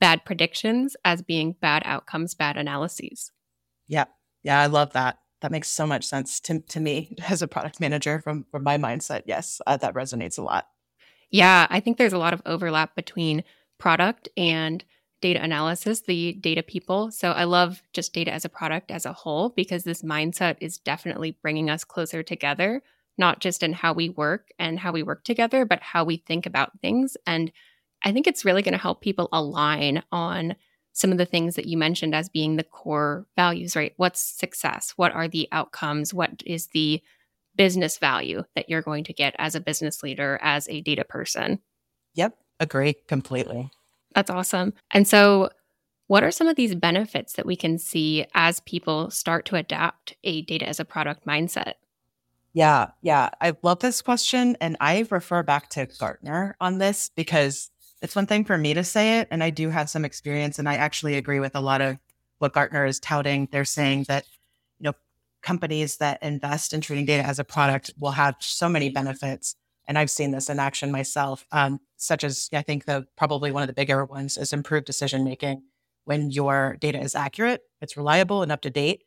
bad 0.00 0.24
predictions 0.24 0.96
as 1.04 1.22
being 1.22 1.56
bad 1.60 1.82
outcomes, 1.84 2.34
bad 2.34 2.56
analyses. 2.56 3.32
Yeah. 3.88 4.04
Yeah, 4.42 4.60
I 4.60 4.66
love 4.66 4.92
that. 4.92 5.18
That 5.42 5.52
makes 5.52 5.68
so 5.68 5.86
much 5.86 6.04
sense 6.04 6.40
to, 6.40 6.60
to 6.60 6.80
me 6.80 7.14
as 7.28 7.42
a 7.42 7.48
product 7.48 7.80
manager 7.80 8.20
from, 8.20 8.46
from 8.50 8.62
my 8.62 8.78
mindset. 8.78 9.22
Yes, 9.26 9.60
uh, 9.66 9.76
that 9.78 9.94
resonates 9.94 10.38
a 10.38 10.42
lot. 10.42 10.68
Yeah, 11.30 11.66
I 11.70 11.80
think 11.80 11.98
there's 11.98 12.12
a 12.12 12.18
lot 12.18 12.32
of 12.32 12.42
overlap 12.46 12.94
between 12.94 13.44
product 13.78 14.28
and 14.36 14.84
data 15.20 15.42
analysis, 15.42 16.02
the 16.02 16.34
data 16.34 16.62
people. 16.62 17.10
So 17.10 17.32
I 17.32 17.44
love 17.44 17.82
just 17.92 18.12
data 18.12 18.32
as 18.32 18.44
a 18.44 18.50
product 18.50 18.90
as 18.90 19.06
a 19.06 19.12
whole 19.12 19.50
because 19.50 19.84
this 19.84 20.02
mindset 20.02 20.56
is 20.60 20.78
definitely 20.78 21.36
bringing 21.42 21.70
us 21.70 21.84
closer 21.84 22.22
together, 22.22 22.82
not 23.18 23.40
just 23.40 23.62
in 23.62 23.72
how 23.72 23.92
we 23.92 24.10
work 24.10 24.50
and 24.58 24.78
how 24.78 24.92
we 24.92 25.02
work 25.02 25.24
together, 25.24 25.64
but 25.64 25.82
how 25.82 26.04
we 26.04 26.18
think 26.18 26.46
about 26.46 26.78
things. 26.80 27.16
And 27.26 27.50
I 28.04 28.12
think 28.12 28.26
it's 28.26 28.44
really 28.44 28.62
going 28.62 28.72
to 28.72 28.78
help 28.78 29.00
people 29.00 29.28
align 29.32 30.02
on 30.12 30.54
some 30.96 31.12
of 31.12 31.18
the 31.18 31.26
things 31.26 31.56
that 31.56 31.66
you 31.66 31.76
mentioned 31.76 32.14
as 32.14 32.28
being 32.28 32.56
the 32.56 32.64
core 32.64 33.26
values, 33.36 33.76
right? 33.76 33.92
What's 33.96 34.20
success? 34.20 34.94
What 34.96 35.12
are 35.12 35.28
the 35.28 35.46
outcomes? 35.52 36.14
What 36.14 36.42
is 36.46 36.68
the 36.68 37.02
business 37.56 37.98
value 37.98 38.44
that 38.54 38.68
you're 38.68 38.82
going 38.82 39.04
to 39.04 39.12
get 39.12 39.34
as 39.38 39.54
a 39.54 39.60
business 39.60 40.02
leader, 40.02 40.38
as 40.42 40.68
a 40.68 40.80
data 40.80 41.04
person. 41.04 41.60
Yep, 42.14 42.36
agree 42.60 42.96
completely. 43.08 43.70
That's 44.14 44.30
awesome. 44.30 44.74
And 44.90 45.06
so, 45.06 45.50
what 46.08 46.22
are 46.22 46.30
some 46.30 46.46
of 46.46 46.56
these 46.56 46.74
benefits 46.74 47.32
that 47.32 47.46
we 47.46 47.56
can 47.56 47.78
see 47.78 48.26
as 48.34 48.60
people 48.60 49.10
start 49.10 49.44
to 49.46 49.56
adapt 49.56 50.14
a 50.22 50.42
data 50.42 50.68
as 50.68 50.78
a 50.78 50.84
product 50.84 51.26
mindset? 51.26 51.74
Yeah, 52.52 52.90
yeah. 53.02 53.30
I 53.40 53.54
love 53.62 53.80
this 53.80 54.00
question. 54.02 54.56
And 54.60 54.76
I 54.80 55.04
refer 55.10 55.42
back 55.42 55.68
to 55.70 55.86
Gartner 55.86 56.56
on 56.60 56.78
this 56.78 57.10
because 57.14 57.70
it's 58.02 58.16
one 58.16 58.26
thing 58.26 58.44
for 58.44 58.58
me 58.58 58.74
to 58.74 58.84
say 58.84 59.20
it. 59.20 59.28
And 59.30 59.42
I 59.42 59.50
do 59.50 59.70
have 59.70 59.88
some 59.90 60.04
experience. 60.04 60.58
And 60.58 60.68
I 60.68 60.74
actually 60.74 61.16
agree 61.16 61.40
with 61.40 61.56
a 61.56 61.60
lot 61.60 61.80
of 61.80 61.98
what 62.38 62.52
Gartner 62.52 62.84
is 62.84 63.00
touting. 63.00 63.48
They're 63.50 63.64
saying 63.64 64.04
that 64.08 64.24
you 64.78 64.84
know 64.84 64.92
companies 65.42 65.96
that 65.98 66.22
invest 66.22 66.72
in 66.72 66.80
treating 66.80 67.06
data 67.06 67.24
as 67.24 67.38
a 67.38 67.44
product 67.44 67.92
will 67.98 68.12
have 68.12 68.36
so 68.40 68.68
many 68.68 68.90
benefits. 68.90 69.56
And 69.88 69.98
I've 69.98 70.10
seen 70.10 70.32
this 70.32 70.50
in 70.50 70.58
action 70.58 70.90
myself, 70.90 71.46
um, 71.52 71.80
such 71.96 72.24
as 72.24 72.48
I 72.52 72.62
think 72.62 72.84
the 72.84 73.06
probably 73.16 73.52
one 73.52 73.62
of 73.62 73.68
the 73.68 73.72
bigger 73.72 74.04
ones 74.04 74.36
is 74.36 74.52
improved 74.52 74.84
decision 74.84 75.24
making. 75.24 75.62
When 76.04 76.30
your 76.30 76.76
data 76.80 77.00
is 77.00 77.14
accurate, 77.14 77.62
it's 77.80 77.96
reliable 77.96 78.42
and 78.42 78.52
up 78.52 78.62
to 78.62 78.70
date, 78.70 79.04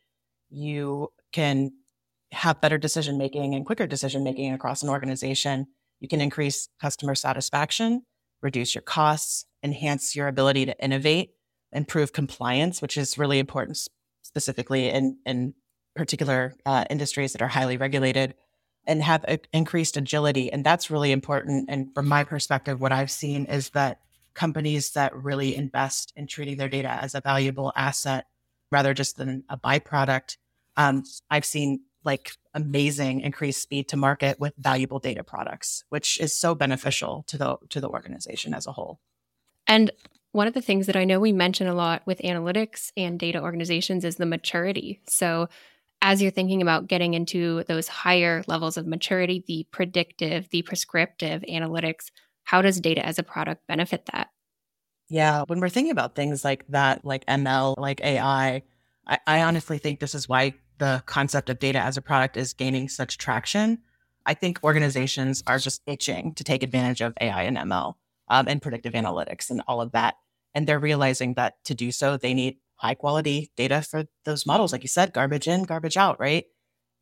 you 0.50 1.12
can 1.32 1.72
have 2.32 2.60
better 2.60 2.78
decision 2.78 3.18
making 3.18 3.54
and 3.54 3.66
quicker 3.66 3.86
decision 3.86 4.22
making 4.24 4.52
across 4.52 4.82
an 4.82 4.88
organization. 4.88 5.66
You 6.00 6.08
can 6.08 6.20
increase 6.20 6.68
customer 6.80 7.14
satisfaction, 7.14 8.02
reduce 8.42 8.74
your 8.74 8.82
costs, 8.82 9.44
enhance 9.62 10.16
your 10.16 10.28
ability 10.28 10.66
to 10.66 10.84
innovate, 10.84 11.30
improve 11.72 12.12
compliance, 12.12 12.80
which 12.80 12.96
is 12.96 13.18
really 13.18 13.38
important 13.38 13.78
specifically 14.22 14.88
in, 14.88 15.18
in 15.26 15.54
particular 15.94 16.54
uh, 16.66 16.84
industries 16.90 17.32
that 17.32 17.42
are 17.42 17.48
highly 17.48 17.76
regulated 17.76 18.34
and 18.86 19.02
have 19.02 19.24
a, 19.28 19.38
increased 19.52 19.96
agility. 19.96 20.52
And 20.52 20.64
that's 20.64 20.90
really 20.90 21.12
important. 21.12 21.66
And 21.68 21.92
from 21.94 22.08
my 22.08 22.24
perspective, 22.24 22.80
what 22.80 22.92
I've 22.92 23.10
seen 23.10 23.44
is 23.46 23.70
that 23.70 24.00
companies 24.34 24.92
that 24.92 25.14
really 25.14 25.54
invest 25.54 26.12
in 26.16 26.26
treating 26.26 26.56
their 26.56 26.68
data 26.68 26.88
as 26.88 27.14
a 27.14 27.20
valuable 27.20 27.72
asset 27.76 28.26
rather 28.70 28.94
just 28.94 29.16
than 29.16 29.44
a 29.48 29.56
byproduct, 29.56 30.36
um, 30.76 31.02
I've 31.30 31.44
seen 31.44 31.80
like 32.04 32.32
amazing 32.54 33.20
increased 33.20 33.62
speed 33.62 33.88
to 33.88 33.96
market 33.96 34.40
with 34.40 34.54
valuable 34.58 34.98
data 34.98 35.22
products, 35.22 35.84
which 35.88 36.20
is 36.20 36.34
so 36.34 36.54
beneficial 36.54 37.24
to 37.28 37.38
the 37.38 37.56
to 37.68 37.80
the 37.80 37.88
organization 37.88 38.54
as 38.54 38.66
a 38.66 38.72
whole. 38.72 39.00
And 39.66 39.90
one 40.32 40.46
of 40.46 40.54
the 40.54 40.62
things 40.62 40.86
that 40.86 40.96
I 40.96 41.04
know 41.04 41.20
we 41.20 41.32
mention 41.32 41.66
a 41.66 41.74
lot 41.74 42.02
with 42.06 42.18
analytics 42.20 42.92
and 42.96 43.18
data 43.18 43.40
organizations 43.40 44.04
is 44.04 44.16
the 44.16 44.26
maturity. 44.26 45.00
So 45.08 45.48
as 46.02 46.22
you're 46.22 46.30
thinking 46.30 46.62
about 46.62 46.86
getting 46.86 47.14
into 47.14 47.64
those 47.64 47.88
higher 47.88 48.42
levels 48.46 48.76
of 48.76 48.86
maturity, 48.86 49.44
the 49.46 49.66
predictive, 49.70 50.48
the 50.50 50.62
prescriptive 50.62 51.42
analytics, 51.42 52.10
how 52.44 52.62
does 52.62 52.80
data 52.80 53.04
as 53.04 53.18
a 53.18 53.22
product 53.22 53.66
benefit 53.66 54.08
that? 54.12 54.30
Yeah, 55.08 55.42
when 55.46 55.60
we're 55.60 55.68
thinking 55.68 55.90
about 55.90 56.14
things 56.14 56.44
like 56.44 56.64
that, 56.68 57.04
like 57.04 57.26
ML, 57.26 57.74
like 57.76 58.00
AI, 58.02 58.62
I, 59.06 59.18
I 59.26 59.42
honestly 59.42 59.78
think 59.78 59.98
this 59.98 60.14
is 60.14 60.28
why 60.28 60.54
the 60.80 61.04
concept 61.06 61.48
of 61.48 61.60
data 61.60 61.78
as 61.78 61.96
a 61.96 62.02
product 62.02 62.36
is 62.36 62.52
gaining 62.52 62.88
such 62.88 63.18
traction. 63.18 63.78
I 64.26 64.34
think 64.34 64.58
organizations 64.64 65.42
are 65.46 65.58
just 65.58 65.82
itching 65.86 66.34
to 66.34 66.44
take 66.44 66.62
advantage 66.62 67.00
of 67.00 67.14
AI 67.20 67.42
and 67.44 67.56
ML 67.56 67.94
um, 68.28 68.48
and 68.48 68.60
predictive 68.60 68.94
analytics 68.94 69.50
and 69.50 69.62
all 69.68 69.80
of 69.80 69.92
that. 69.92 70.16
And 70.54 70.66
they're 70.66 70.80
realizing 70.80 71.34
that 71.34 71.62
to 71.66 71.74
do 71.74 71.92
so, 71.92 72.16
they 72.16 72.34
need 72.34 72.56
high 72.74 72.94
quality 72.94 73.52
data 73.56 73.82
for 73.82 74.04
those 74.24 74.46
models. 74.46 74.72
Like 74.72 74.82
you 74.82 74.88
said, 74.88 75.12
garbage 75.12 75.46
in, 75.46 75.64
garbage 75.64 75.96
out, 75.96 76.18
right? 76.18 76.46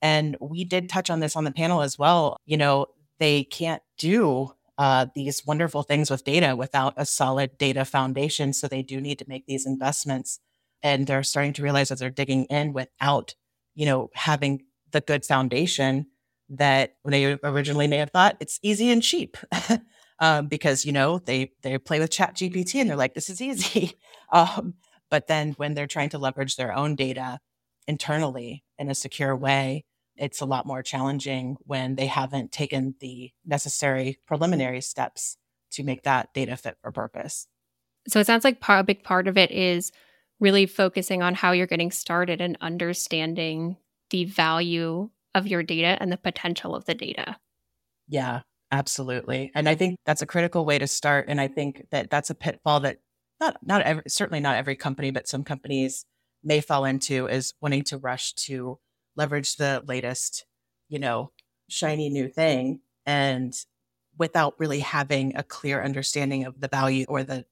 And 0.03 0.37
we 0.41 0.65
did 0.65 0.89
touch 0.89 1.09
on 1.09 1.21
this 1.21 1.37
on 1.37 1.45
the 1.45 1.53
panel 1.53 1.81
as 1.81 1.99
well. 1.99 2.37
You 2.45 2.57
know, 2.57 2.87
they 3.19 3.45
can't 3.45 3.83
do 3.97 4.53
uh, 4.77 5.07
these 5.15 5.45
wonderful 5.45 5.83
things 5.83 6.11
with 6.11 6.25
data 6.25 6.55
without 6.55 6.95
a 6.97 7.05
solid 7.05 7.59
data 7.59 7.85
foundation. 7.85 8.53
So 8.53 8.69
they 8.69 8.83
do 8.83 9.01
need 9.01 9.19
to 9.19 9.25
make 9.29 9.47
these 9.47 9.67
investments. 9.67 10.39
And 10.83 11.07
they're 11.07 11.25
starting 11.25 11.53
to 11.55 11.63
realize 11.63 11.91
as 11.91 11.99
they're 11.99 12.11
digging 12.11 12.45
in 12.45 12.73
without, 12.73 13.35
you 13.79 13.87
know, 13.87 14.11
having 14.15 14.63
the 14.91 15.01
good 15.01 15.25
foundation 15.25 16.07
that 16.51 16.97
they 17.05 17.39
originally 17.43 17.87
may 17.87 17.99
have 17.99 18.11
thought 18.11 18.37
it's 18.41 18.59
easy 18.63 18.91
and 18.91 19.03
cheap. 19.03 19.37
um, 20.19 20.49
because 20.49 20.85
you 20.85 20.91
know 20.93 21.21
they 21.21 21.53
they 21.63 21.79
play 21.79 22.01
with 22.01 22.11
chat 22.11 22.35
gpt 22.35 22.81
and 22.81 22.91
they're 22.91 22.97
like 22.97 23.15
this 23.15 23.31
is 23.31 23.41
easy 23.41 23.93
um, 24.33 24.75
but 25.11 25.29
then 25.29 25.53
when 25.59 25.75
they're 25.75 25.87
trying 25.87 26.09
to 26.09 26.19
leverage 26.19 26.57
their 26.57 26.75
own 26.75 26.97
data 26.97 27.39
internally 27.87 28.65
in 28.79 28.91
a 28.91 28.95
secure 28.95 29.35
way, 29.35 29.85
it's 30.17 30.41
a 30.41 30.47
lot 30.47 30.67
more 30.67 30.83
challenging 30.83 31.57
when 31.61 31.97
they 31.97 32.07
haven't 32.07 32.53
taken 32.53 32.95
the 33.01 33.31
necessary 33.45 34.19
preliminary 34.27 34.81
steps 34.81 35.37
to 35.71 35.83
make 35.83 36.03
that 36.03 36.33
data 36.35 36.57
fit 36.57 36.77
for 36.83 36.93
purpose. 36.93 37.47
So 38.09 38.21
it 38.21 38.27
sounds 38.27 38.45
like 38.45 38.59
a 38.69 38.85
big 38.85 39.03
part 39.03 39.29
of 39.29 39.37
it 39.37 39.51
is 39.51 39.93
really 40.41 40.67
focusing 40.67 41.23
on 41.23 41.35
how 41.35 41.53
you're 41.53 41.67
getting 41.67 41.91
started 41.91 42.41
and 42.41 42.57
understanding 42.61 43.77
the 44.11 44.25
value 44.25 45.11
of 45.35 45.47
your 45.47 45.63
data 45.63 45.97
and 46.01 46.11
the 46.11 46.17
potential 46.17 46.75
of 46.75 46.85
the 46.85 46.95
data. 46.95 47.37
Yeah, 48.09 48.41
absolutely. 48.71 49.51
And 49.55 49.69
I 49.69 49.75
think 49.75 49.99
that's 50.07 50.23
a 50.23 50.27
critical 50.27 50.65
way 50.65 50.79
to 50.79 50.87
start. 50.87 51.27
And 51.29 51.41
I 51.41 51.49
think 51.49 51.87
that 51.91 52.11
that's 52.11 52.31
a 52.31 52.35
pitfall 52.35 52.81
that 52.81 52.99
not 53.41 53.59
not 53.63 53.83
every 53.83 54.03
certainly 54.09 54.41
not 54.41 54.57
every 54.57 54.77
company, 54.77 55.11
but 55.11 55.29
some 55.29 55.45
companies 55.45 56.05
may 56.43 56.61
fall 56.61 56.85
into 56.85 57.27
is 57.27 57.55
wanting 57.61 57.85
to 57.85 57.99
rush 57.99 58.33
to 58.35 58.79
leverage 59.17 59.57
the 59.57 59.83
latest, 59.87 60.47
you 60.89 60.99
know, 60.99 61.33
shiny 61.69 62.09
new 62.09 62.29
thing 62.29 62.81
and 63.05 63.55
without 64.19 64.55
really 64.59 64.81
having 64.81 65.37
a 65.37 65.43
clear 65.43 65.83
understanding 65.83 66.45
of 66.45 66.61
the 66.61 66.69
value 66.69 67.05
or 67.09 67.23
the 67.23 67.45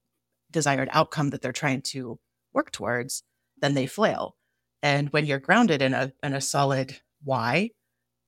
desired 0.51 0.89
outcome 0.91 1.29
that 1.29 1.41
they're 1.41 1.51
trying 1.51 1.81
to 1.81 2.19
work 2.57 2.71
towards, 2.71 3.23
then 3.61 3.75
they 3.75 3.85
flail. 3.85 4.35
And 4.83 5.09
when 5.09 5.25
you're 5.25 5.39
grounded 5.39 5.81
in 5.81 5.93
a 5.93 6.11
in 6.23 6.33
a 6.33 6.41
solid 6.41 6.97
why 7.23 7.71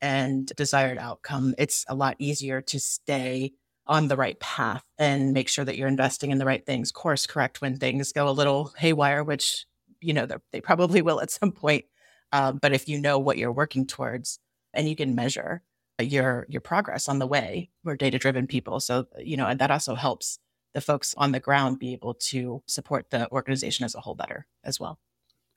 and 0.01 0.45
desired 0.55 0.97
outcome, 0.97 1.55
it's 1.57 1.83
a 1.89 1.95
lot 1.95 2.15
easier 2.19 2.61
to 2.61 2.79
stay 2.79 3.53
on 3.87 4.07
the 4.07 4.15
right 4.15 4.39
path 4.39 4.83
and 4.99 5.33
make 5.33 5.49
sure 5.49 5.65
that 5.65 5.75
you're 5.75 5.87
investing 5.87 6.29
in 6.29 6.37
the 6.37 6.45
right 6.45 6.65
things, 6.65 6.91
course 6.91 7.25
correct 7.25 7.59
when 7.59 7.75
things 7.75 8.13
go 8.13 8.29
a 8.29 8.39
little 8.39 8.71
haywire, 8.77 9.23
which, 9.23 9.65
you 9.99 10.13
know, 10.13 10.27
they 10.51 10.61
probably 10.61 11.01
will 11.07 11.19
at 11.21 11.31
some 11.31 11.51
point. 11.51 11.85
Um, 12.31 12.59
but 12.61 12.71
if 12.71 12.87
you 12.87 13.01
know 13.01 13.17
what 13.17 13.39
you're 13.39 13.51
working 13.51 13.87
towards 13.87 14.39
and 14.73 14.87
you 14.87 14.95
can 14.95 15.15
measure 15.15 15.63
your 15.99 16.45
your 16.49 16.61
progress 16.61 17.09
on 17.09 17.19
the 17.19 17.27
way, 17.27 17.71
we're 17.83 17.97
data 17.97 18.19
driven 18.19 18.47
people. 18.47 18.79
So, 18.79 19.07
you 19.17 19.37
know, 19.37 19.47
and 19.47 19.59
that 19.59 19.71
also 19.71 19.95
helps 19.95 20.39
the 20.73 20.81
folks 20.81 21.13
on 21.17 21.31
the 21.31 21.39
ground 21.39 21.79
be 21.79 21.93
able 21.93 22.13
to 22.13 22.61
support 22.67 23.09
the 23.09 23.29
organization 23.31 23.85
as 23.85 23.95
a 23.95 23.99
whole 23.99 24.15
better 24.15 24.45
as 24.63 24.79
well. 24.79 24.99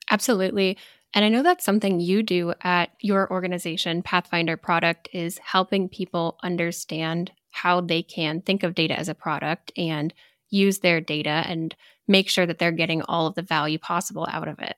Absolutely. 0.09 0.77
And 1.13 1.23
I 1.23 1.29
know 1.29 1.43
that's 1.43 1.63
something 1.63 1.99
you 1.99 2.23
do 2.23 2.53
at 2.61 2.91
your 2.99 3.31
organization, 3.31 4.01
Pathfinder 4.01 4.57
Product, 4.57 5.07
is 5.13 5.37
helping 5.37 5.87
people 5.87 6.37
understand 6.43 7.31
how 7.51 7.81
they 7.81 8.01
can 8.01 8.41
think 8.41 8.63
of 8.63 8.73
data 8.73 8.97
as 8.97 9.09
a 9.09 9.15
product 9.15 9.71
and 9.77 10.13
use 10.49 10.79
their 10.79 10.99
data 10.99 11.43
and 11.47 11.75
make 12.07 12.29
sure 12.29 12.45
that 12.45 12.57
they're 12.57 12.71
getting 12.71 13.03
all 13.03 13.27
of 13.27 13.35
the 13.35 13.41
value 13.41 13.77
possible 13.77 14.27
out 14.31 14.47
of 14.47 14.59
it. 14.59 14.75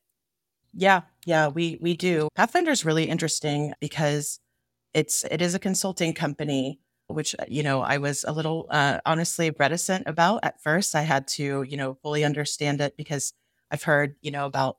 Yeah, 0.74 1.02
yeah, 1.26 1.48
we 1.48 1.78
we 1.82 1.96
do. 1.96 2.28
Pathfinder 2.36 2.72
is 2.72 2.84
really 2.84 3.06
interesting 3.06 3.74
because 3.80 4.40
it's 4.94 5.24
it 5.26 5.42
is 5.42 5.56
a 5.56 5.60
consulting 5.60 6.14
company 6.14 6.80
which 7.08 7.36
you 7.48 7.64
know 7.64 7.82
I 7.82 7.98
was 7.98 8.24
a 8.28 8.32
little 8.32 8.68
uh, 8.70 9.00
honestly 9.06 9.52
reticent 9.58 10.08
about 10.08 10.40
at 10.44 10.62
first. 10.62 10.96
I 10.96 11.02
had 11.02 11.28
to 11.30 11.64
you 11.64 11.78
know 11.78 11.96
fully 12.02 12.24
understand 12.24 12.82
it 12.82 12.98
because 12.98 13.34
I've 13.72 13.84
heard 13.84 14.16
you 14.22 14.32
know 14.32 14.46
about 14.46 14.78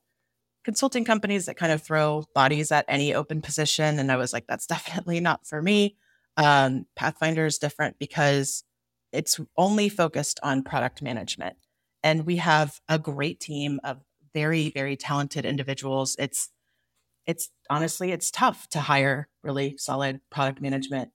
consulting 0.63 1.05
companies 1.05 1.45
that 1.45 1.57
kind 1.57 1.71
of 1.71 1.81
throw 1.81 2.25
bodies 2.35 2.71
at 2.71 2.85
any 2.87 3.13
open 3.13 3.41
position, 3.41 3.99
and 3.99 4.11
I 4.11 4.17
was 4.17 4.33
like, 4.33 4.45
that's 4.47 4.67
definitely 4.75 5.19
not 5.19 5.47
for 5.47 5.61
me. 5.61 5.97
Um, 6.37 6.85
Pathfinder 6.95 7.45
is 7.45 7.57
different 7.57 7.97
because 7.99 8.63
it's 9.11 9.39
only 9.57 9.89
focused 9.89 10.39
on 10.43 10.63
product 10.63 11.01
management. 11.01 11.57
And 12.03 12.25
we 12.25 12.37
have 12.37 12.79
a 12.87 12.99
great 12.99 13.39
team 13.39 13.79
of 13.83 14.01
very, 14.33 14.69
very 14.69 14.95
talented 14.95 15.45
individuals. 15.45 16.15
It's 16.19 16.49
it's 17.25 17.49
honestly 17.69 18.11
it's 18.11 18.31
tough 18.31 18.69
to 18.69 18.79
hire 18.79 19.27
really 19.43 19.75
solid 19.77 20.21
product 20.29 20.61
management 20.61 21.11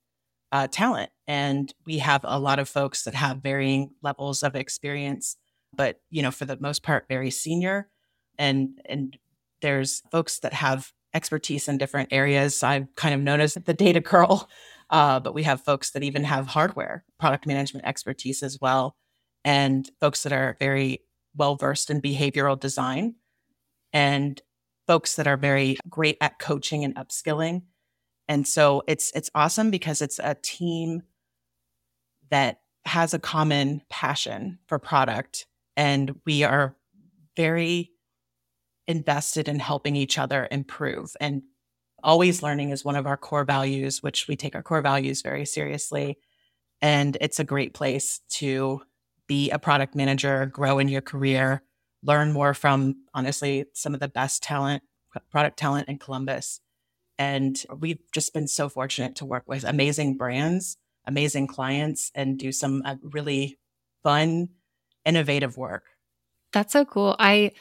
uh, 0.53 0.69
talent, 0.69 1.11
and 1.27 1.73
we 1.87 1.99
have 1.99 2.21
a 2.25 2.39
lot 2.39 2.59
of 2.59 2.69
folks 2.69 3.05
that 3.05 3.15
have 3.15 3.43
varying 3.43 3.91
levels 4.03 4.43
of 4.43 4.55
experience, 4.55 5.37
but 5.75 6.01
you 6.11 6.23
know, 6.23 6.31
for 6.31 6.45
the 6.45 6.59
most 6.61 6.83
part, 6.83 7.07
very 7.09 7.31
senior. 7.31 7.89
And 8.39 8.81
and 8.85 9.17
there's 9.61 10.03
folks 10.11 10.41
that 10.41 10.53
have 10.53 10.93
expertise 11.15 11.69
in 11.69 11.79
different 11.79 12.11
areas. 12.13 12.63
I've 12.63 12.95
kind 12.97 13.15
of 13.15 13.21
known 13.21 13.41
as 13.41 13.55
the 13.55 13.75
data 13.75 14.01
girl 14.01 14.49
uh, 14.93 15.19
but 15.19 15.35
we 15.35 15.43
have 15.43 15.63
folks 15.63 15.91
that 15.91 16.05
even 16.05 16.23
have 16.23 16.49
hardware 16.49 17.03
product 17.19 17.47
management 17.47 17.87
expertise 17.87 18.43
as 18.43 18.59
well, 18.61 18.95
and 19.43 19.91
folks 20.01 20.23
that 20.23 20.35
are 20.35 20.57
very 20.61 21.01
well 21.35 21.57
versed 21.57 21.89
in 21.89 22.03
behavioral 22.03 22.61
design, 22.61 23.15
and 23.93 24.43
folks 24.87 25.17
that 25.17 25.27
are 25.27 25.39
very 25.39 25.79
great 25.89 26.19
at 26.21 26.39
coaching 26.39 26.85
and 26.85 26.95
upskilling. 26.95 27.63
And 28.29 28.47
so 28.47 28.83
it's 28.87 29.12
it's 29.14 29.31
awesome 29.35 29.71
because 29.71 30.00
it's 30.02 30.19
a 30.19 30.37
team 30.43 31.02
that 32.31 32.61
has 32.85 33.14
a 33.14 33.19
common 33.19 33.83
passion 33.91 34.59
for 34.67 34.79
product, 34.79 35.47
and 35.76 36.19
we 36.25 36.45
are 36.45 36.76
very 37.37 37.91
invested 38.87 39.49
in 39.49 39.59
helping 39.59 39.97
each 39.97 40.19
other 40.19 40.49
improve 40.50 41.17
and 41.21 41.43
always 42.02 42.43
learning 42.43 42.71
is 42.71 42.85
one 42.85 42.97
of 42.97 43.07
our 43.07 43.17
core 43.17 43.45
values, 43.45 44.02
which 44.02 44.29
we 44.29 44.37
take 44.37 44.55
our 44.55 44.62
core 44.62 44.83
values 44.83 45.23
very 45.23 45.45
seriously. 45.45 46.19
And 46.81 47.17
it's 47.21 47.38
a 47.38 47.45
great 47.45 47.75
place 47.75 48.21
to 48.31 48.83
be 49.26 49.50
a 49.50 49.59
product 49.59 49.95
manager, 49.95 50.47
grow 50.47 50.79
in 50.79 50.88
your 50.88 51.00
career, 51.00 51.62
learn 52.02 52.33
more 52.33 52.55
from 52.55 52.97
honestly 53.14 53.67
some 53.73 53.95
of 53.95 54.00
the 54.00 54.09
best 54.09 54.43
talent, 54.43 54.83
product 55.31 55.59
talent 55.59 55.88
in 55.88 55.99
Columbus. 55.99 56.61
And 57.23 57.64
we've 57.79 58.00
just 58.11 58.35
been 58.35 58.49
so 58.49 58.69
fortunate 58.69 59.14
to 59.17 59.25
work 59.25 59.45
with 59.47 59.62
amazing 59.62 60.17
brands, 60.17 60.76
amazing 61.07 61.47
clients, 61.47 62.11
and 62.17 62.37
do 62.37 62.50
some 62.50 62.83
uh, 62.85 62.97
really 63.00 63.61
fun, 64.02 64.49
innovative 65.05 65.57
work. 65.57 65.85
That's 66.52 66.73
so 66.73 66.85
cool. 66.85 67.14
I 67.21 67.52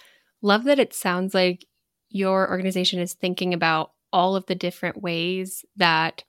love 0.42 0.64
that 0.64 0.80
it 0.80 0.96
sounds 0.96 1.36
like 1.36 1.68
your 2.10 2.50
organization 2.50 3.00
is 3.00 3.14
thinking 3.14 3.54
about 3.54 3.92
all 4.12 4.36
of 4.36 4.48
the 4.48 4.56
different 4.56 5.00
ways 5.00 5.64
that 5.76 6.24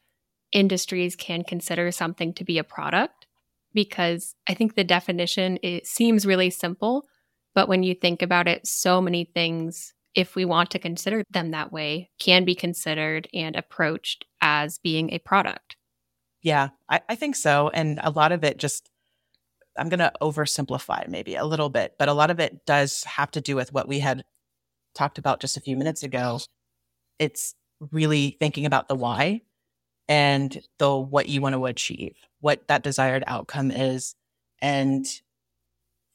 industries 0.52 1.16
can 1.16 1.42
consider 1.42 1.90
something 1.90 2.34
to 2.34 2.44
be 2.44 2.58
a 2.58 2.64
product 2.64 3.26
because 3.72 4.34
I 4.46 4.52
think 4.52 4.74
the 4.74 4.84
definition 4.84 5.58
it 5.62 5.86
seems 5.86 6.26
really 6.26 6.50
simple, 6.50 7.06
but 7.54 7.66
when 7.66 7.82
you 7.82 7.94
think 7.94 8.20
about 8.20 8.46
it, 8.46 8.66
so 8.66 9.00
many 9.00 9.24
things, 9.24 9.94
if 10.14 10.36
we 10.36 10.44
want 10.44 10.70
to 10.70 10.78
consider 10.78 11.24
them 11.30 11.50
that 11.50 11.72
way, 11.72 12.10
can 12.18 12.44
be 12.44 12.54
considered 12.54 13.28
and 13.32 13.56
approached 13.56 14.24
as 14.40 14.78
being 14.78 15.12
a 15.12 15.18
product. 15.18 15.76
Yeah, 16.42 16.70
I, 16.88 17.00
I 17.08 17.14
think 17.14 17.36
so. 17.36 17.70
And 17.72 18.00
a 18.02 18.10
lot 18.10 18.32
of 18.32 18.44
it 18.44 18.58
just, 18.58 18.90
I'm 19.78 19.88
going 19.88 20.00
to 20.00 20.12
oversimplify 20.20 21.08
maybe 21.08 21.36
a 21.36 21.44
little 21.44 21.68
bit, 21.68 21.94
but 21.98 22.08
a 22.08 22.12
lot 22.12 22.30
of 22.30 22.40
it 22.40 22.66
does 22.66 23.04
have 23.04 23.30
to 23.32 23.40
do 23.40 23.56
with 23.56 23.72
what 23.72 23.88
we 23.88 24.00
had 24.00 24.24
talked 24.94 25.18
about 25.18 25.40
just 25.40 25.56
a 25.56 25.60
few 25.60 25.76
minutes 25.76 26.02
ago. 26.02 26.40
It's 27.18 27.54
really 27.90 28.36
thinking 28.38 28.66
about 28.66 28.88
the 28.88 28.94
why 28.94 29.42
and 30.08 30.60
the 30.78 30.96
what 30.96 31.28
you 31.28 31.40
want 31.40 31.54
to 31.54 31.66
achieve, 31.66 32.16
what 32.40 32.66
that 32.68 32.82
desired 32.82 33.24
outcome 33.26 33.70
is, 33.70 34.14
and 34.60 35.06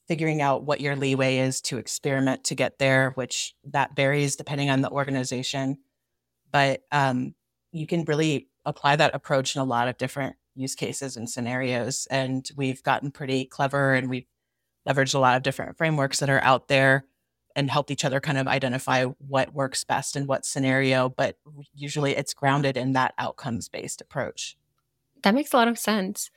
figuring 0.08 0.42
out 0.42 0.64
what 0.64 0.82
your 0.82 0.96
leeway 0.96 1.38
is 1.38 1.62
to 1.62 1.78
experiment 1.78 2.44
to 2.46 2.56
get 2.56 2.80
there, 2.80 3.12
which 3.16 3.56
that 3.66 3.96
varies 3.96 4.36
depending 4.36 4.70
on 4.70 4.82
the 4.82 4.90
organization. 4.90 5.78
but 6.52 6.84
um, 6.92 7.36
you 7.72 7.86
can 7.86 8.06
really 8.06 8.48
apply 8.66 8.96
that 8.96 9.14
approach 9.14 9.56
in 9.56 9.62
a 9.62 9.66
lot 9.66 9.88
of 9.88 9.98
different 9.98 10.36
use 10.56 10.76
cases 10.76 11.18
and 11.18 11.30
scenarios. 11.30 12.08
And 12.10 12.50
we've 12.56 12.82
gotten 12.84 13.12
pretty 13.12 13.46
clever 13.46 13.94
and 13.94 14.10
we've 14.10 14.26
leveraged 14.88 15.16
a 15.16 15.20
lot 15.20 15.36
of 15.36 15.44
different 15.44 15.78
frameworks 15.78 16.20
that 16.20 16.30
are 16.30 16.42
out 16.42 16.68
there 16.68 17.06
and 17.56 17.70
helped 17.70 17.92
each 17.92 18.06
other 18.06 18.20
kind 18.20 18.38
of 18.38 18.48
identify 18.48 19.04
what 19.04 19.54
works 19.54 19.84
best 19.84 20.16
in 20.16 20.28
what 20.28 20.46
scenario. 20.46 21.10
But 21.10 21.38
usually 21.74 22.16
it's 22.16 22.34
grounded 22.34 22.78
in 22.78 22.94
that 22.94 23.14
outcomes 23.18 23.70
based 23.70 24.02
approach. 24.02 24.58
That 25.24 25.36
makes 25.36 25.54
a 25.54 25.58
lot 25.58 25.68
of 25.68 25.80
sense. 25.80 26.30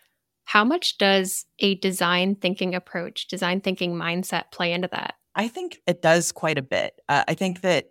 How 0.45 0.65
much 0.65 0.99
does 0.99 1.47
a 1.61 1.77
design 1.77 2.35
thinking 2.35 2.75
approach, 2.75 3.29
design 3.29 3.61
thinking 3.61 3.95
mindset 3.95 4.51
play 4.51 4.73
into 4.73 4.89
that? 4.89 5.15
I 5.35 5.49
think 5.49 5.81
it 5.87 6.03
does 6.03 6.33
quite 6.33 6.59
a 6.59 6.63
bit. 6.63 7.01
Uh, 7.09 7.25
I 7.29 7.35
think 7.35 7.61
that 7.61 7.91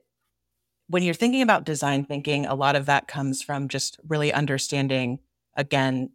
when 0.88 1.04
you're 1.04 1.14
thinking 1.14 1.42
about 1.42 1.64
design 1.64 2.04
thinking, 2.04 2.46
a 2.46 2.56
lot 2.56 2.76
of 2.76 2.88
that 2.88 3.08
comes 3.08 3.42
from 3.42 3.68
just 3.68 4.00
really 4.08 4.34
understanding, 4.34 5.20
again, 5.56 6.10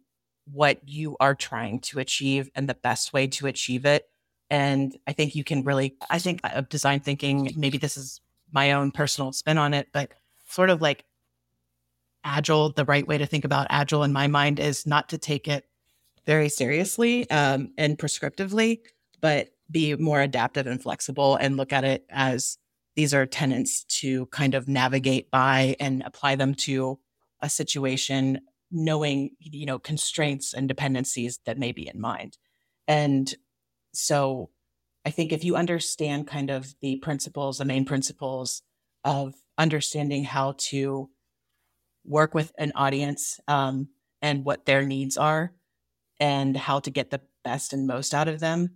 what 0.51 0.87
you 0.87 1.17
are 1.19 1.33
trying 1.33 1.79
to 1.79 1.99
achieve 1.99 2.49
and 2.55 2.69
the 2.69 2.75
best 2.75 3.13
way 3.13 3.25
to 3.27 3.47
achieve 3.47 3.85
it. 3.85 4.05
And 4.49 4.95
I 5.07 5.13
think 5.13 5.33
you 5.33 5.43
can 5.43 5.63
really, 5.63 5.95
I 6.09 6.19
think 6.19 6.41
of 6.43 6.69
design 6.69 6.99
thinking, 6.99 7.51
maybe 7.57 7.77
this 7.77 7.97
is 7.97 8.21
my 8.51 8.73
own 8.73 8.91
personal 8.91 9.31
spin 9.31 9.57
on 9.57 9.73
it, 9.73 9.87
but 9.91 10.11
sort 10.47 10.69
of 10.69 10.81
like 10.81 11.05
agile, 12.23 12.71
the 12.71 12.85
right 12.85 13.07
way 13.07 13.17
to 13.17 13.25
think 13.25 13.45
about 13.45 13.67
agile 13.69 14.03
in 14.03 14.13
my 14.13 14.27
mind 14.27 14.59
is 14.59 14.85
not 14.85 15.09
to 15.09 15.17
take 15.17 15.47
it 15.47 15.65
very 16.25 16.49
seriously 16.49 17.29
um, 17.29 17.71
and 17.77 17.97
prescriptively, 17.97 18.79
but 19.21 19.49
be 19.69 19.95
more 19.95 20.21
adaptive 20.21 20.67
and 20.67 20.81
flexible 20.81 21.35
and 21.35 21.57
look 21.57 21.73
at 21.73 21.83
it 21.83 22.05
as 22.09 22.57
these 22.95 23.13
are 23.13 23.25
tenants 23.25 23.83
to 23.85 24.25
kind 24.27 24.55
of 24.55 24.67
navigate 24.67 25.29
by 25.31 25.75
and 25.79 26.03
apply 26.05 26.35
them 26.35 26.53
to 26.53 26.99
a 27.41 27.49
situation 27.49 28.41
knowing 28.71 29.31
you 29.39 29.65
know 29.65 29.79
constraints 29.79 30.53
and 30.53 30.67
dependencies 30.67 31.39
that 31.45 31.57
may 31.57 31.71
be 31.71 31.87
in 31.87 31.99
mind. 31.99 32.37
And 32.87 33.33
so 33.95 34.49
i 35.05 35.09
think 35.09 35.31
if 35.31 35.43
you 35.43 35.55
understand 35.55 36.27
kind 36.27 36.49
of 36.49 36.75
the 36.81 36.97
principles 36.97 37.57
the 37.57 37.65
main 37.65 37.85
principles 37.85 38.61
of 39.03 39.33
understanding 39.57 40.23
how 40.23 40.53
to 40.57 41.09
work 42.03 42.33
with 42.33 42.51
an 42.57 42.71
audience 42.75 43.39
um, 43.47 43.87
and 44.21 44.43
what 44.43 44.65
their 44.65 44.83
needs 44.83 45.17
are 45.17 45.53
and 46.19 46.55
how 46.55 46.79
to 46.79 46.91
get 46.91 47.09
the 47.09 47.21
best 47.43 47.73
and 47.73 47.87
most 47.87 48.13
out 48.13 48.27
of 48.27 48.39
them 48.39 48.69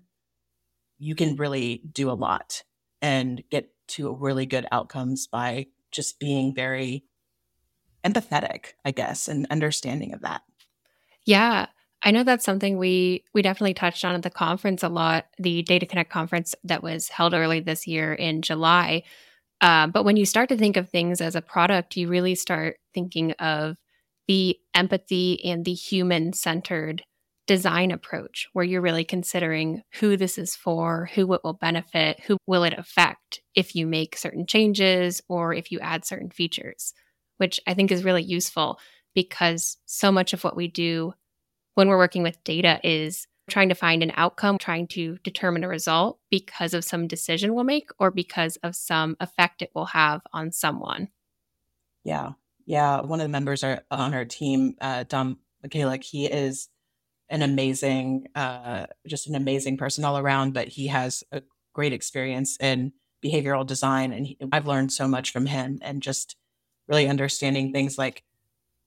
you 1.00 1.16
can 1.16 1.38
really 1.38 1.82
do 1.92 2.12
a 2.12 2.14
lot 2.14 2.64
and 3.02 3.42
get 3.50 3.72
to 3.88 4.14
really 4.14 4.46
good 4.46 4.68
outcomes 4.72 5.26
by 5.26 5.68
just 5.92 6.20
being 6.20 6.54
very 6.54 7.06
empathetic, 8.06 8.74
I 8.86 8.92
guess, 8.92 9.28
and 9.28 9.48
understanding 9.50 10.14
of 10.14 10.22
that. 10.22 10.42
Yeah. 11.26 11.68
I 12.04 12.12
know 12.12 12.24
that's 12.24 12.46
something 12.46 12.78
we 12.78 13.26
we 13.34 13.42
definitely 13.42 13.74
touched 13.74 14.06
on 14.06 14.16
at 14.16 14.24
the 14.24 14.30
conference 14.30 14.84
a 14.84 14.90
lot, 14.90 15.26
the 15.38 15.64
Data 15.64 15.86
Connect 15.86 16.10
conference 16.10 16.56
that 16.64 16.84
was 16.84 17.10
held 17.10 17.34
early 17.34 17.60
this 17.60 17.88
year 17.88 18.14
in 18.14 18.42
July. 18.42 19.04
Uh, 19.60 19.88
but 19.88 20.06
when 20.06 20.16
you 20.16 20.26
start 20.26 20.48
to 20.50 20.58
think 20.58 20.78
of 20.78 20.90
things 20.90 21.20
as 21.20 21.36
a 21.36 21.42
product, 21.42 21.98
you 21.98 22.08
really 22.08 22.36
start 22.36 22.78
thinking 22.94 23.32
of 23.34 23.78
the 24.30 24.58
empathy 24.74 25.44
and 25.44 25.66
the 25.66 25.74
human 25.74 26.32
centered 26.32 27.04
design 27.50 27.90
approach 27.90 28.48
where 28.54 28.64
you're 28.64 28.80
really 28.80 29.04
considering 29.04 29.82
who 29.94 30.16
this 30.16 30.38
is 30.38 30.56
for, 30.56 31.10
who 31.16 31.34
it 31.34 31.42
will 31.44 31.54
benefit, 31.54 32.20
who 32.28 32.38
will 32.46 32.64
it 32.64 32.78
affect 32.78 33.42
if 33.56 33.74
you 33.74 33.88
make 33.88 34.16
certain 34.16 34.46
changes 34.46 35.20
or 35.28 35.52
if 35.52 35.72
you 35.72 35.80
add 35.80 36.06
certain 36.06 36.30
features, 36.30 36.94
which 37.38 37.60
I 37.66 37.74
think 37.74 37.92
is 37.92 38.04
really 38.04 38.22
useful 38.22 38.80
because 39.16 39.78
so 39.88 40.12
much 40.12 40.32
of 40.34 40.44
what 40.44 40.56
we 40.56 40.68
do 40.68 41.16
when 41.74 41.88
we're 41.88 41.98
working 41.98 42.22
with 42.22 42.44
data 42.44 42.80
is 42.84 43.26
trying 43.50 43.70
to 43.70 43.76
find 43.76 44.04
an 44.04 44.14
outcome, 44.16 44.60
trying 44.60 44.86
to 44.90 45.18
determine 45.24 45.64
a 45.64 45.68
result 45.68 46.20
because 46.30 46.76
of 46.76 46.86
some 46.86 47.08
decision 47.08 47.56
we'll 47.56 47.64
make 47.64 47.90
or 47.98 48.12
because 48.12 48.58
of 48.58 48.76
some 48.76 49.18
effect 49.20 49.64
it 49.64 49.72
will 49.74 49.88
have 49.88 50.22
on 50.34 50.52
someone. 50.52 51.08
Yeah. 52.04 52.34
Yeah. 52.68 53.02
One 53.02 53.20
of 53.20 53.24
the 53.24 53.30
members 53.30 53.64
are 53.64 53.82
on 53.90 54.14
our 54.14 54.26
team, 54.26 54.76
uh, 54.80 55.06
Dom 55.06 55.40
Michalik, 55.66 56.04
he 56.04 56.28
is 56.28 56.70
an 57.30 57.42
amazing, 57.42 58.28
uh, 58.36 58.88
just 59.08 59.28
an 59.28 59.36
amazing 59.36 59.78
person 59.78 60.04
all 60.04 60.18
around, 60.18 60.54
but 60.54 60.68
he 60.68 60.88
has 60.88 61.24
a 61.32 61.44
great 61.74 61.94
experience 61.94 62.58
in 62.60 62.92
behavioral 63.24 63.66
design. 63.66 64.12
And 64.12 64.28
he, 64.28 64.38
I've 64.52 64.68
learned 64.68 64.92
so 64.92 65.08
much 65.08 65.32
from 65.32 65.46
him 65.46 65.80
and 65.82 66.02
just 66.02 66.36
really 66.88 67.08
understanding 67.08 67.72
things 67.72 67.98
like 67.98 68.24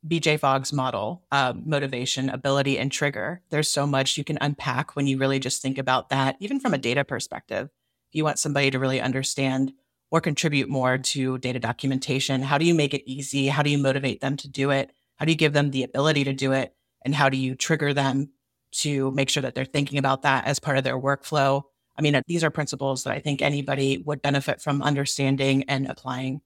BJ 0.06 0.38
Fogg's 0.38 0.72
model, 0.72 1.22
uh, 1.30 1.52
motivation, 1.64 2.28
ability, 2.28 2.78
and 2.78 2.90
trigger. 2.90 3.40
There's 3.50 3.68
so 3.68 3.86
much 3.86 4.18
you 4.18 4.24
can 4.24 4.38
unpack 4.40 4.96
when 4.96 5.06
you 5.06 5.16
really 5.16 5.38
just 5.38 5.62
think 5.62 5.78
about 5.78 6.08
that, 6.08 6.36
even 6.40 6.58
from 6.58 6.74
a 6.74 6.78
data 6.78 7.04
perspective. 7.04 7.68
If 8.10 8.16
you 8.16 8.24
want 8.24 8.40
somebody 8.40 8.70
to 8.72 8.80
really 8.80 9.00
understand 9.00 9.72
or 10.10 10.20
contribute 10.20 10.68
more 10.68 10.98
to 10.98 11.38
data 11.38 11.60
documentation, 11.60 12.42
how 12.42 12.58
do 12.58 12.64
you 12.64 12.74
make 12.74 12.94
it 12.94 13.08
easy? 13.08 13.46
How 13.46 13.62
do 13.62 13.70
you 13.70 13.78
motivate 13.78 14.20
them 14.20 14.36
to 14.38 14.48
do 14.48 14.70
it? 14.70 14.90
How 15.16 15.24
do 15.24 15.30
you 15.30 15.38
give 15.38 15.52
them 15.52 15.70
the 15.70 15.84
ability 15.84 16.24
to 16.24 16.32
do 16.32 16.52
it? 16.52 16.74
And 17.04 17.14
how 17.14 17.28
do 17.28 17.36
you 17.36 17.54
trigger 17.54 17.94
them 17.94 18.30
to 18.72 19.10
make 19.10 19.28
sure 19.28 19.42
that 19.42 19.54
they're 19.54 19.64
thinking 19.64 19.98
about 19.98 20.22
that 20.22 20.46
as 20.46 20.58
part 20.58 20.78
of 20.78 20.84
their 20.84 20.98
workflow? 20.98 21.62
I 21.96 22.02
mean 22.02 22.20
these 22.26 22.44
are 22.44 22.50
principles 22.50 23.04
that 23.04 23.12
i 23.12 23.18
think 23.18 23.42
anybody 23.42 24.02
would 24.04 24.22
benefit 24.22 24.60
from 24.60 24.82
understanding 24.82 25.64
and 25.68 25.86
applying 25.86 26.40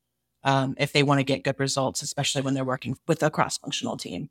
um, 0.44 0.74
if 0.78 0.92
they 0.92 1.02
want 1.02 1.18
to 1.18 1.24
get 1.24 1.42
good 1.44 1.58
results 1.58 2.02
especially 2.02 2.42
when 2.42 2.54
they're 2.54 2.64
working 2.64 2.96
with 3.06 3.22
a 3.22 3.30
cross-functional 3.30 3.96
team. 3.96 4.28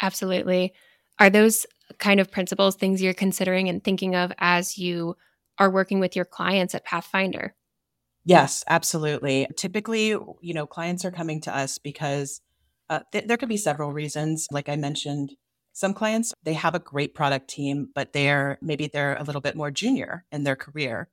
Absolutely. 0.00 0.72
Are 1.18 1.30
those 1.30 1.66
kind 1.98 2.20
of 2.20 2.30
principles 2.30 2.76
things 2.76 3.02
you're 3.02 3.14
considering 3.14 3.68
and 3.68 3.82
thinking 3.82 4.14
of 4.14 4.32
as 4.38 4.78
you 4.78 5.16
are 5.58 5.70
working 5.70 6.00
with 6.00 6.16
your 6.16 6.24
clients 6.24 6.74
at 6.74 6.84
pathfinder? 6.84 7.54
Yes 8.24 8.64
absolutely. 8.68 9.46
Typically 9.56 10.08
you 10.08 10.54
know 10.54 10.66
clients 10.66 11.04
are 11.04 11.10
coming 11.12 11.40
to 11.42 11.56
us 11.56 11.78
because 11.78 12.40
uh, 12.90 13.00
th- 13.12 13.26
there 13.26 13.36
could 13.36 13.48
be 13.48 13.56
several 13.56 13.92
reasons. 13.92 14.48
Like 14.50 14.68
i 14.68 14.76
mentioned 14.76 15.36
some 15.72 15.94
clients, 15.94 16.34
they 16.42 16.54
have 16.54 16.74
a 16.74 16.78
great 16.78 17.14
product 17.14 17.48
team, 17.48 17.88
but 17.94 18.12
they're 18.12 18.58
maybe 18.60 18.88
they're 18.88 19.16
a 19.16 19.22
little 19.22 19.40
bit 19.40 19.56
more 19.56 19.70
junior 19.70 20.24
in 20.30 20.44
their 20.44 20.56
career 20.56 21.08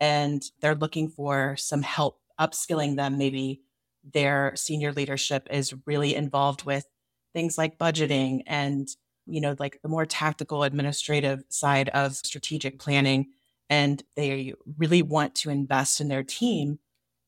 and 0.00 0.42
they're 0.60 0.74
looking 0.74 1.08
for 1.08 1.56
some 1.56 1.82
help 1.82 2.20
upskilling 2.38 2.96
them. 2.96 3.18
Maybe 3.18 3.62
their 4.04 4.52
senior 4.56 4.92
leadership 4.92 5.48
is 5.50 5.74
really 5.86 6.14
involved 6.14 6.64
with 6.64 6.86
things 7.32 7.56
like 7.56 7.78
budgeting 7.78 8.42
and, 8.46 8.88
you 9.26 9.40
know, 9.40 9.54
like 9.58 9.78
the 9.82 9.88
more 9.88 10.04
tactical 10.04 10.64
administrative 10.64 11.44
side 11.48 11.88
of 11.90 12.14
strategic 12.14 12.78
planning. 12.78 13.28
And 13.70 14.02
they 14.16 14.54
really 14.76 15.02
want 15.02 15.34
to 15.36 15.50
invest 15.50 16.00
in 16.00 16.08
their 16.08 16.24
team 16.24 16.78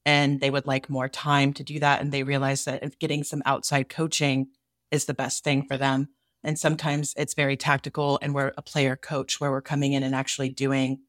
and 0.04 0.40
they 0.40 0.50
would 0.50 0.66
like 0.66 0.90
more 0.90 1.08
time 1.08 1.54
to 1.54 1.64
do 1.64 1.78
that. 1.80 2.00
And 2.00 2.12
they 2.12 2.24
realize 2.24 2.64
that 2.64 2.98
getting 2.98 3.24
some 3.24 3.42
outside 3.46 3.88
coaching 3.88 4.48
is 4.90 5.06
the 5.06 5.14
best 5.14 5.44
thing 5.44 5.64
for 5.66 5.78
them. 5.78 6.08
And 6.44 6.58
sometimes 6.58 7.14
it's 7.16 7.34
very 7.34 7.56
tactical 7.56 8.18
and 8.20 8.34
we're 8.34 8.52
a 8.56 8.62
player 8.62 8.96
coach 8.96 9.40
where 9.40 9.50
we're 9.50 9.62
coming 9.62 9.94
in 9.94 10.02
and 10.02 10.14
actually 10.14 10.50
doing 10.50 11.00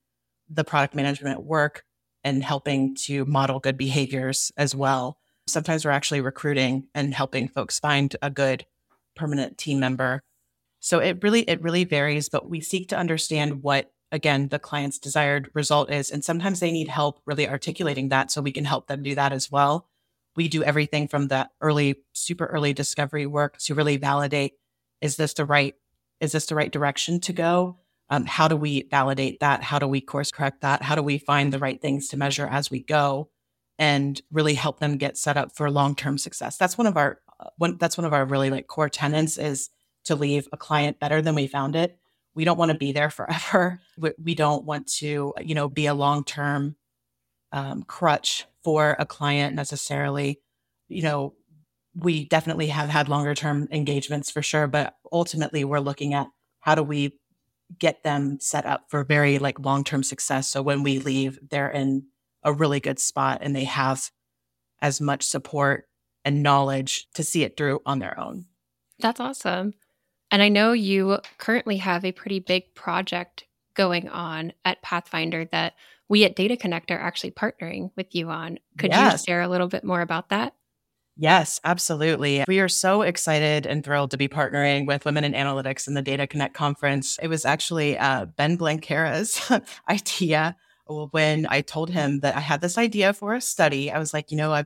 the 0.50 0.64
product 0.64 0.96
management 0.96 1.44
work 1.44 1.84
and 2.24 2.44
helping 2.44 2.96
to 2.96 3.26
model 3.26 3.60
good 3.60 3.78
behaviors 3.78 4.52
as 4.58 4.74
well. 4.74 5.20
Sometimes 5.48 5.86
we're 5.86 5.92
actually 5.92 6.22
recruiting 6.22 6.88
and 6.96 7.14
helping 7.14 7.48
folks 7.48 7.80
find 7.80 8.16
a 8.22 8.30
good 8.30 8.66
permanent 9.16 9.58
team 9.58 9.80
member. 9.80 10.24
So 10.80 11.00
it 11.00 11.20
really 11.22 11.42
it 11.42 11.62
really 11.62 11.84
varies, 11.84 12.30
but 12.30 12.50
we 12.50 12.62
seek 12.62 12.90
to 12.90 12.98
understand 12.98 13.62
what 13.62 13.92
again 14.12 14.48
the 14.48 14.60
client's 14.60 15.00
desired 15.00 15.50
result 15.54 15.92
is 15.92 16.12
and 16.12 16.24
sometimes 16.24 16.60
they 16.60 16.72
need 16.72 16.88
help 16.88 17.20
really 17.26 17.50
articulating 17.50 18.10
that 18.10 18.32
so 18.32 18.42
we 18.42 18.52
can 18.52 18.66
help 18.66 18.88
them 18.88 19.04
do 19.04 19.16
that 19.16 19.34
as 19.34 19.52
well. 19.52 19.90
We 20.36 20.48
do 20.48 20.64
everything 20.64 21.08
from 21.08 21.28
the 21.28 21.50
early 21.62 21.96
super 22.14 22.46
early 22.46 22.74
discovery 22.74 23.26
work 23.26 23.58
to 23.60 23.76
really 23.76 23.98
validate 23.98 24.54
is 25.02 25.18
this 25.18 25.34
the 25.34 25.46
right 25.46 25.76
is 26.20 26.32
this 26.32 26.46
the 26.46 26.56
right 26.56 26.72
direction 26.72 27.20
to 27.22 27.34
go? 27.34 27.78
Um, 28.10 28.26
how 28.26 28.48
do 28.48 28.56
we 28.56 28.88
validate 28.90 29.40
that? 29.40 29.64
How 29.64 29.80
do 29.80 29.88
we 29.88 30.00
course 30.00 30.32
correct 30.32 30.62
that? 30.62 30.84
How 30.84 30.96
do 30.96 31.02
we 31.02 31.18
find 31.18 31.52
the 31.52 31.60
right 31.60 31.82
things 31.82 32.08
to 32.10 32.18
measure 32.18 32.48
as 32.48 32.70
we 32.70 32.82
go 32.82 33.30
and 33.80 34.22
really 34.32 34.54
help 34.54 34.80
them 34.80 34.98
get 34.98 35.18
set 35.18 35.38
up 35.38 35.56
for 35.56 35.70
long-term 35.72 36.18
success? 36.18 36.58
That's 36.58 36.78
one 36.78 36.88
of 36.88 36.98
our 36.98 37.20
uh, 37.40 37.50
one 37.58 37.78
that's 37.78 37.98
one 37.98 38.06
of 38.06 38.14
our 38.14 38.26
really 38.26 38.50
like 38.50 38.68
core 38.68 38.90
tenants 38.90 39.38
is 39.38 39.70
to 40.06 40.16
leave 40.16 40.48
a 40.54 40.58
client 40.58 41.00
better 41.00 41.22
than 41.22 41.36
we 41.36 41.48
found 41.48 41.76
it. 41.76 41.98
We 42.36 42.46
don't 42.46 42.58
want 42.58 42.72
to 42.72 42.78
be 42.78 42.92
there 42.92 43.10
forever. 43.10 43.82
We, 43.98 44.12
we 44.24 44.36
don't 44.36 44.66
want 44.66 44.88
to 45.00 45.34
you 45.42 45.56
know 45.56 45.68
be 45.68 45.88
a 45.88 45.94
long-term 45.94 46.76
um, 47.52 47.84
crutch 47.84 48.46
for 48.64 48.96
a 49.00 49.06
client 49.06 49.56
necessarily. 49.56 50.40
You 50.88 51.02
know 51.02 51.34
we 51.96 52.26
definitely 52.26 52.68
have 52.68 52.90
had 52.90 53.10
longer 53.10 53.34
term 53.34 53.68
engagements 53.72 54.30
for 54.30 54.42
sure, 54.42 54.68
but 54.68 54.96
ultimately 55.12 55.64
we're 55.64 55.80
looking 55.80 56.14
at 56.14 56.28
how 56.60 56.76
do 56.76 56.84
we 56.84 57.18
get 57.80 58.04
them 58.04 58.38
set 58.40 58.66
up 58.66 58.86
for 58.90 59.04
very 59.04 59.40
like 59.40 59.60
long 59.60 59.84
term 59.84 60.04
success. 60.04 60.48
So 60.48 60.62
when 60.62 60.84
we 60.84 61.00
leave, 61.00 61.40
they're 61.50 61.70
in 61.70 62.08
a 62.44 62.54
really 62.54 62.80
good 62.80 63.00
spot 63.00 63.40
and 63.42 63.56
they 63.56 63.64
have 63.64 64.12
as 64.82 65.02
much 65.02 65.24
support 65.24 65.88
and 66.24 66.44
knowledge 66.44 67.08
to 67.14 67.24
see 67.24 67.44
it 67.44 67.56
through 67.58 67.82
on 67.86 68.00
their 68.00 68.20
own. 68.20 68.46
That's 69.00 69.20
awesome. 69.20 69.74
And 70.32 70.42
I 70.42 70.50
know 70.50 70.74
you 70.74 71.20
currently 71.38 71.78
have 71.78 72.04
a 72.04 72.12
pretty 72.12 72.40
big 72.40 72.74
project 72.76 73.46
going 73.76 74.10
on 74.10 74.54
at 74.64 74.82
Pathfinder 74.82 75.46
that 75.52 75.74
we 76.08 76.24
at 76.24 76.36
Data 76.36 76.58
Connect 76.58 76.92
are 76.92 77.00
actually 77.00 77.32
partnering 77.32 77.92
with 77.96 78.14
you 78.14 78.30
on. 78.30 78.60
Could 78.78 78.92
yes. 78.92 79.22
you 79.22 79.32
share 79.32 79.42
a 79.42 79.48
little 79.48 79.68
bit 79.68 79.84
more 79.84 80.02
about 80.02 80.30
that? 80.30 80.54
Yes, 81.18 81.62
absolutely. 81.64 82.44
We 82.48 82.60
are 82.60 82.68
so 82.68 83.02
excited 83.02 83.66
and 83.66 83.84
thrilled 83.84 84.12
to 84.12 84.18
be 84.18 84.28
partnering 84.28 84.86
with 84.86 85.06
Women 85.06 85.24
in 85.24 85.32
Analytics 85.32 85.88
in 85.88 85.94
the 85.94 86.02
Data 86.02 86.28
Connect 86.28 86.54
conference. 86.54 87.18
It 87.22 87.28
was 87.28 87.46
actually 87.46 87.98
uh, 87.98 88.26
Ben 88.26 88.58
Blanquera's 88.58 89.40
idea 89.90 90.58
when 91.12 91.48
I 91.50 91.62
told 91.62 91.90
him 91.90 92.20
that 92.20 92.36
I 92.36 92.42
had 92.42 92.62
this 92.62 92.78
idea 92.78 93.14
for 93.14 93.34
a 93.34 93.42
study. 93.42 93.92
I 93.92 93.98
was 93.98 94.14
like, 94.14 94.30
you 94.30 94.38
know, 94.38 94.52
I 94.52 94.66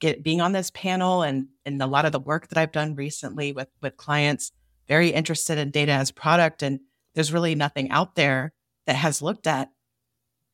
get 0.00 0.22
being 0.22 0.40
on 0.40 0.52
this 0.52 0.70
panel 0.70 1.22
and 1.22 1.48
and 1.64 1.80
a 1.80 1.86
lot 1.86 2.04
of 2.04 2.12
the 2.12 2.20
work 2.20 2.48
that 2.48 2.58
I've 2.58 2.72
done 2.72 2.94
recently 2.94 3.52
with 3.52 3.68
with 3.80 3.96
clients, 3.96 4.52
very 4.88 5.10
interested 5.10 5.56
in 5.56 5.70
data 5.70 5.92
as 5.92 6.10
product, 6.10 6.62
and 6.62 6.80
there's 7.14 7.32
really 7.32 7.54
nothing 7.54 7.90
out 7.90 8.16
there 8.16 8.52
that 8.86 8.96
has 8.96 9.22
looked 9.22 9.46
at 9.46 9.70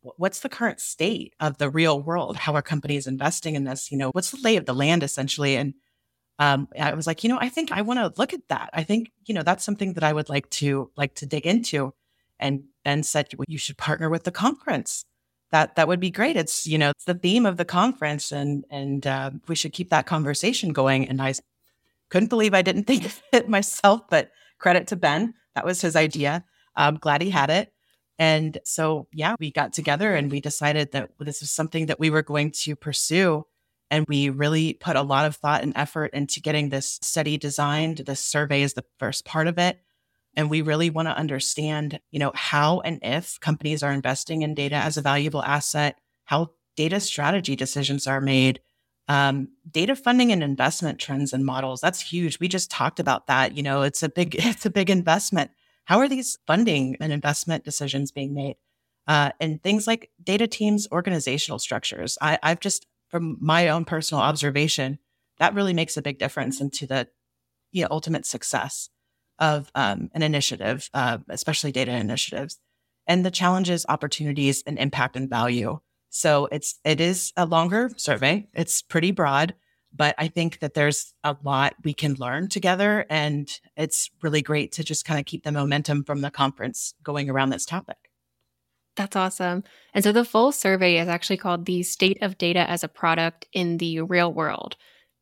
what's 0.03 0.41
the 0.41 0.49
current 0.49 0.81
state 0.81 1.35
of 1.41 1.59
the 1.59 1.71
real 1.71 2.01
world? 2.01 2.37
How 2.37 2.55
are 2.55 2.63
companies 2.63 3.07
investing 3.07 3.55
in 3.55 3.65
this? 3.65 3.91
You 3.91 3.99
know, 3.99 4.11
what's 4.11 4.31
the 4.31 4.41
lay 4.41 4.57
of 4.57 4.67
the 4.67 4.75
land 4.75 5.03
essentially? 5.03 5.57
And 5.57 5.75
um, 6.39 6.69
I 6.79 6.95
was 6.95 7.07
like, 7.07 7.23
you 7.23 7.31
know, 7.31 7.39
I 7.41 7.49
think 7.49 7.71
I 7.71 7.83
want 7.83 7.99
to 8.01 8.21
look 8.21 8.33
at 8.33 8.49
that. 8.49 8.71
I 8.73 8.83
think, 8.83 9.13
you 9.27 9.35
know, 9.35 9.43
that's 9.43 9.65
something 9.65 9.93
that 9.95 10.03
I 10.03 10.13
would 10.13 10.29
like 10.29 10.51
to 10.51 10.91
like 10.97 11.15
to 11.17 11.27
dig 11.27 11.47
into. 11.47 11.95
And 12.39 12.65
Ben 12.85 13.03
said, 13.03 13.29
well, 13.37 13.45
you 13.49 13.59
should 13.59 13.79
partner 13.79 14.11
with 14.11 14.25
the 14.25 14.33
conference. 14.33 15.05
That 15.53 15.77
that 15.77 15.87
would 15.87 16.01
be 16.01 16.11
great. 16.11 16.37
It's 16.37 16.67
you 16.67 16.79
know 16.79 16.91
it's 16.91 17.05
the 17.05 17.15
theme 17.15 17.45
of 17.45 17.59
the 17.59 17.67
conference, 17.67 18.33
and 18.33 18.65
and 18.71 19.07
uh, 19.07 19.33
we 19.49 19.55
should 19.55 19.75
keep 19.75 19.91
that 19.91 20.07
conversation 20.07 20.73
going. 20.73 21.07
And 21.07 21.21
I 21.21 21.35
couldn't 22.09 22.31
believe 22.31 22.55
I 22.55 22.63
didn't 22.63 22.85
think 22.87 23.05
of 23.05 23.23
it 23.33 23.51
myself, 23.51 24.01
but 24.09 24.31
credit 24.59 24.87
to 24.89 24.97
Ben. 24.97 25.35
That 25.55 25.67
was 25.67 25.83
his 25.83 25.95
idea. 25.95 26.45
I'm 26.75 26.97
glad 26.97 27.21
he 27.21 27.29
had 27.29 27.51
it. 27.51 27.72
And 28.19 28.59
so, 28.65 29.09
yeah, 29.13 29.35
we 29.39 29.51
got 29.51 29.73
together 29.73 30.15
and 30.15 30.31
we 30.31 30.41
decided 30.41 30.93
that 30.93 31.11
this 31.19 31.41
was 31.41 31.51
something 31.51 31.87
that 31.87 31.99
we 31.99 32.11
were 32.11 32.23
going 32.23 32.51
to 32.63 32.77
pursue. 32.77 33.47
And 33.91 34.07
we 34.09 34.31
really 34.31 34.75
put 34.75 34.97
a 34.97 35.03
lot 35.03 35.27
of 35.27 35.37
thought 35.37 35.63
and 35.63 35.73
effort 35.77 36.15
into 36.15 36.41
getting 36.41 36.69
this 36.69 36.99
study 37.03 37.37
designed. 37.37 37.99
This 37.99 38.21
survey 38.21 38.63
is 38.63 38.75
the 38.75 38.85
first 38.99 39.25
part 39.25 39.49
of 39.49 39.59
it. 39.59 39.81
And 40.35 40.49
we 40.49 40.63
really 40.63 40.89
want 40.89 41.09
to 41.09 41.17
understand, 41.17 42.01
you 42.11 42.19
know, 42.19 42.33
how 42.35 42.81
and 42.81 42.99
if 43.03 43.39
companies 43.41 43.83
are 43.83 43.93
investing 43.93 44.43
in 44.43 44.55
data 44.55 44.77
as 44.77 44.97
a 44.97 45.03
valuable 45.03 45.43
asset, 45.43 45.99
how 46.25 46.53
data 46.75 47.01
strategy 47.01 47.55
decisions 47.55 48.07
are 48.07 48.21
made, 48.21 48.61
um, 49.09 49.49
data 49.71 49.95
funding 49.95 50.33
and 50.33 50.43
investment 50.43 50.99
trends 50.99 51.33
and 51.33 51.45
models. 51.45 51.81
That's 51.81 52.01
huge. 52.01 52.41
We 52.41 52.49
just 52.49 52.71
talked 52.71 52.99
about 52.99 53.27
that. 53.27 53.57
You 53.57 53.63
know, 53.63 53.83
it's 53.83 54.03
a 54.03 54.09
big, 54.09 54.35
it's 54.39 54.65
a 54.65 54.71
big 54.71 54.89
investment. 54.89 55.51
How 55.85 55.99
are 55.99 56.09
these 56.09 56.39
funding 56.47 56.97
and 57.01 57.13
investment 57.13 57.65
decisions 57.65 58.11
being 58.11 58.35
made? 58.35 58.57
Uh, 59.07 59.31
and 59.41 59.63
things 59.63 59.87
like 59.87 60.11
data 60.23 60.47
teams, 60.47 60.87
organizational 60.93 61.59
structures. 61.59 62.17
I, 62.21 62.39
I've 62.43 62.61
just, 62.61 62.87
from 63.09 63.37
my 63.41 63.69
own 63.69 63.85
personal 63.85 64.23
observation, 64.23 64.99
that 65.39 65.55
really 65.55 65.75
makes 65.75 65.97
a 65.97 66.03
big 66.03 66.19
difference 66.19 66.61
into 66.61 66.87
the 66.87 67.09
you 67.73 67.83
know, 67.83 67.89
ultimate 67.91 68.27
success 68.27 68.91
of 69.39 69.71
um, 69.75 70.11
an 70.15 70.23
initiative, 70.23 70.89
uh, 70.95 71.19
especially 71.29 71.73
data 71.73 71.91
initiatives, 71.93 72.59
and 73.07 73.27
the 73.27 73.31
challenges, 73.31 73.85
opportunities, 73.89 74.63
and 74.67 74.79
impact 74.79 75.17
and 75.17 75.29
value. 75.29 75.81
So 76.11 76.47
it's 76.53 76.79
it 76.85 77.01
is 77.01 77.33
a 77.37 77.47
longer 77.47 77.91
survey. 77.97 78.47
It's 78.53 78.83
pretty 78.83 79.11
broad, 79.11 79.55
but 79.95 80.15
I 80.19 80.29
think 80.29 80.61
that 80.61 80.75
there's 80.75 81.15
a 81.23 81.37
lot 81.43 81.75
we 81.85 81.95
can 81.95 82.15
learn 82.15 82.49
together. 82.49 83.05
And 83.11 83.51
it's 83.77 84.11
really 84.23 84.43
great 84.43 84.73
to 84.73 84.85
just 84.85 85.05
kind 85.05 85.21
of 85.21 85.27
keep 85.27 85.45
the 85.45 85.53
momentum 85.53 86.05
from 86.05 86.21
the 86.21 86.31
conference 86.31 86.95
going 87.03 87.29
around 87.29 87.51
this 87.51 87.67
topic. 87.67 87.99
That's 88.97 89.17
awesome. 89.17 89.65
And 89.95 90.05
so 90.05 90.13
the 90.13 90.25
full 90.25 90.53
survey 90.53 90.99
is 90.99 91.09
actually 91.09 91.39
called 91.39 91.65
the 91.65 91.83
State 91.83 92.19
of 92.23 92.37
Data 92.37 92.69
as 92.69 92.85
a 92.85 92.89
Product 92.89 93.47
in 93.53 93.79
the 93.79 94.01
Real 94.01 94.33
World. 94.33 94.77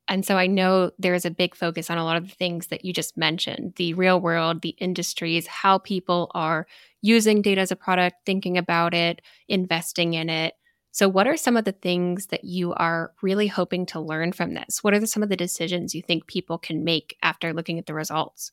And 0.08 0.26
so 0.26 0.36
I 0.36 0.48
know 0.48 0.90
there 0.98 1.14
is 1.14 1.24
a 1.24 1.30
big 1.30 1.54
focus 1.54 1.88
on 1.88 1.96
a 1.96 2.04
lot 2.04 2.16
of 2.16 2.28
the 2.28 2.34
things 2.34 2.66
that 2.66 2.84
you 2.84 2.92
just 2.92 3.16
mentioned 3.16 3.74
the 3.76 3.94
real 3.94 4.20
world, 4.20 4.60
the 4.60 4.70
industries, 4.70 5.46
how 5.46 5.78
people 5.78 6.32
are 6.34 6.66
using 7.00 7.42
data 7.42 7.60
as 7.60 7.70
a 7.70 7.76
product, 7.76 8.16
thinking 8.26 8.58
about 8.58 8.92
it, 8.92 9.22
investing 9.48 10.14
in 10.14 10.28
it. 10.28 10.54
So, 10.92 11.08
what 11.08 11.28
are 11.28 11.36
some 11.36 11.56
of 11.56 11.64
the 11.64 11.72
things 11.72 12.26
that 12.26 12.44
you 12.44 12.72
are 12.74 13.12
really 13.22 13.46
hoping 13.46 13.86
to 13.86 14.00
learn 14.00 14.32
from 14.32 14.54
this? 14.54 14.82
What 14.82 14.92
are 14.92 14.98
the, 14.98 15.06
some 15.06 15.22
of 15.22 15.28
the 15.28 15.36
decisions 15.36 15.94
you 15.94 16.02
think 16.02 16.26
people 16.26 16.58
can 16.58 16.82
make 16.82 17.16
after 17.22 17.52
looking 17.52 17.78
at 17.78 17.86
the 17.86 17.94
results? 17.94 18.52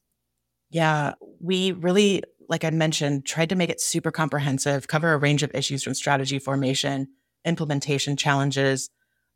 Yeah, 0.70 1.14
we 1.40 1.72
really, 1.72 2.24
like 2.48 2.64
I 2.64 2.70
mentioned, 2.70 3.26
tried 3.26 3.50
to 3.50 3.56
make 3.56 3.70
it 3.70 3.82
super 3.82 4.12
comprehensive, 4.12 4.88
cover 4.88 5.14
a 5.14 5.18
range 5.18 5.42
of 5.44 5.52
issues 5.56 5.84
from 5.84 5.96
strategy 5.96 6.38
formation, 6.40 7.08
implementation 7.46 8.18
challenges. 8.18 8.90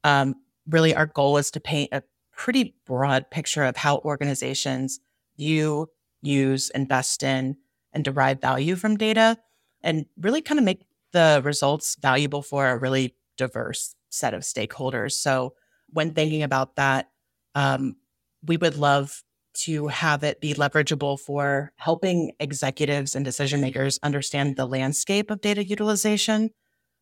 Um, 0.03 0.35
really, 0.67 0.93
our 0.93 1.07
goal 1.07 1.37
is 1.37 1.49
to 1.51 1.59
paint 1.59 1.89
a 1.91 2.03
pretty 2.31 2.75
broad 2.85 3.31
picture 3.31 3.63
of 3.63 3.77
how 3.77 3.97
organizations 3.99 4.99
view, 5.37 5.89
use, 6.21 6.69
invest 6.71 7.23
in, 7.23 7.57
and 7.93 8.03
derive 8.03 8.41
value 8.41 8.75
from 8.75 8.95
data, 8.95 9.37
and 9.81 10.05
really 10.19 10.41
kind 10.41 10.59
of 10.59 10.65
make 10.65 10.85
the 11.13 11.41
results 11.43 11.97
valuable 12.01 12.41
for 12.41 12.69
a 12.69 12.77
really 12.77 13.15
diverse 13.37 13.95
set 14.09 14.33
of 14.33 14.41
stakeholders. 14.41 15.13
So 15.13 15.53
when 15.89 16.13
thinking 16.13 16.43
about 16.43 16.75
that, 16.75 17.09
um, 17.55 17.95
we 18.43 18.57
would 18.57 18.77
love 18.77 19.23
to 19.53 19.87
have 19.87 20.23
it 20.23 20.39
be 20.39 20.53
leverageable 20.53 21.19
for 21.19 21.73
helping 21.75 22.31
executives 22.39 23.15
and 23.15 23.25
decision 23.25 23.59
makers 23.61 23.99
understand 24.01 24.55
the 24.55 24.65
landscape 24.65 25.29
of 25.29 25.41
data 25.41 25.63
utilization 25.63 26.51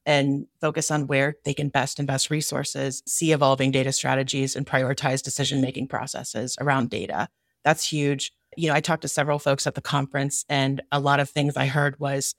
and 0.05 0.47
focus 0.59 0.89
on 0.89 1.05
where 1.07 1.35
they 1.45 1.53
can 1.53 1.69
best 1.69 1.99
invest 1.99 2.31
resources, 2.31 3.03
see 3.05 3.31
evolving 3.31 3.69
data 3.69 3.91
strategies, 3.91 4.55
and 4.55 4.65
prioritize 4.65 5.21
decision 5.21 5.61
making 5.61 5.87
processes 5.87 6.55
around 6.59 6.89
data. 6.89 7.27
That's 7.63 7.91
huge. 7.91 8.31
You 8.57 8.69
know, 8.69 8.73
I 8.73 8.81
talked 8.81 9.03
to 9.03 9.07
several 9.07 9.37
folks 9.37 9.67
at 9.67 9.75
the 9.75 9.81
conference, 9.81 10.45
and 10.49 10.81
a 10.91 10.99
lot 10.99 11.19
of 11.19 11.29
things 11.29 11.55
I 11.55 11.67
heard 11.67 11.99
was 11.99 12.33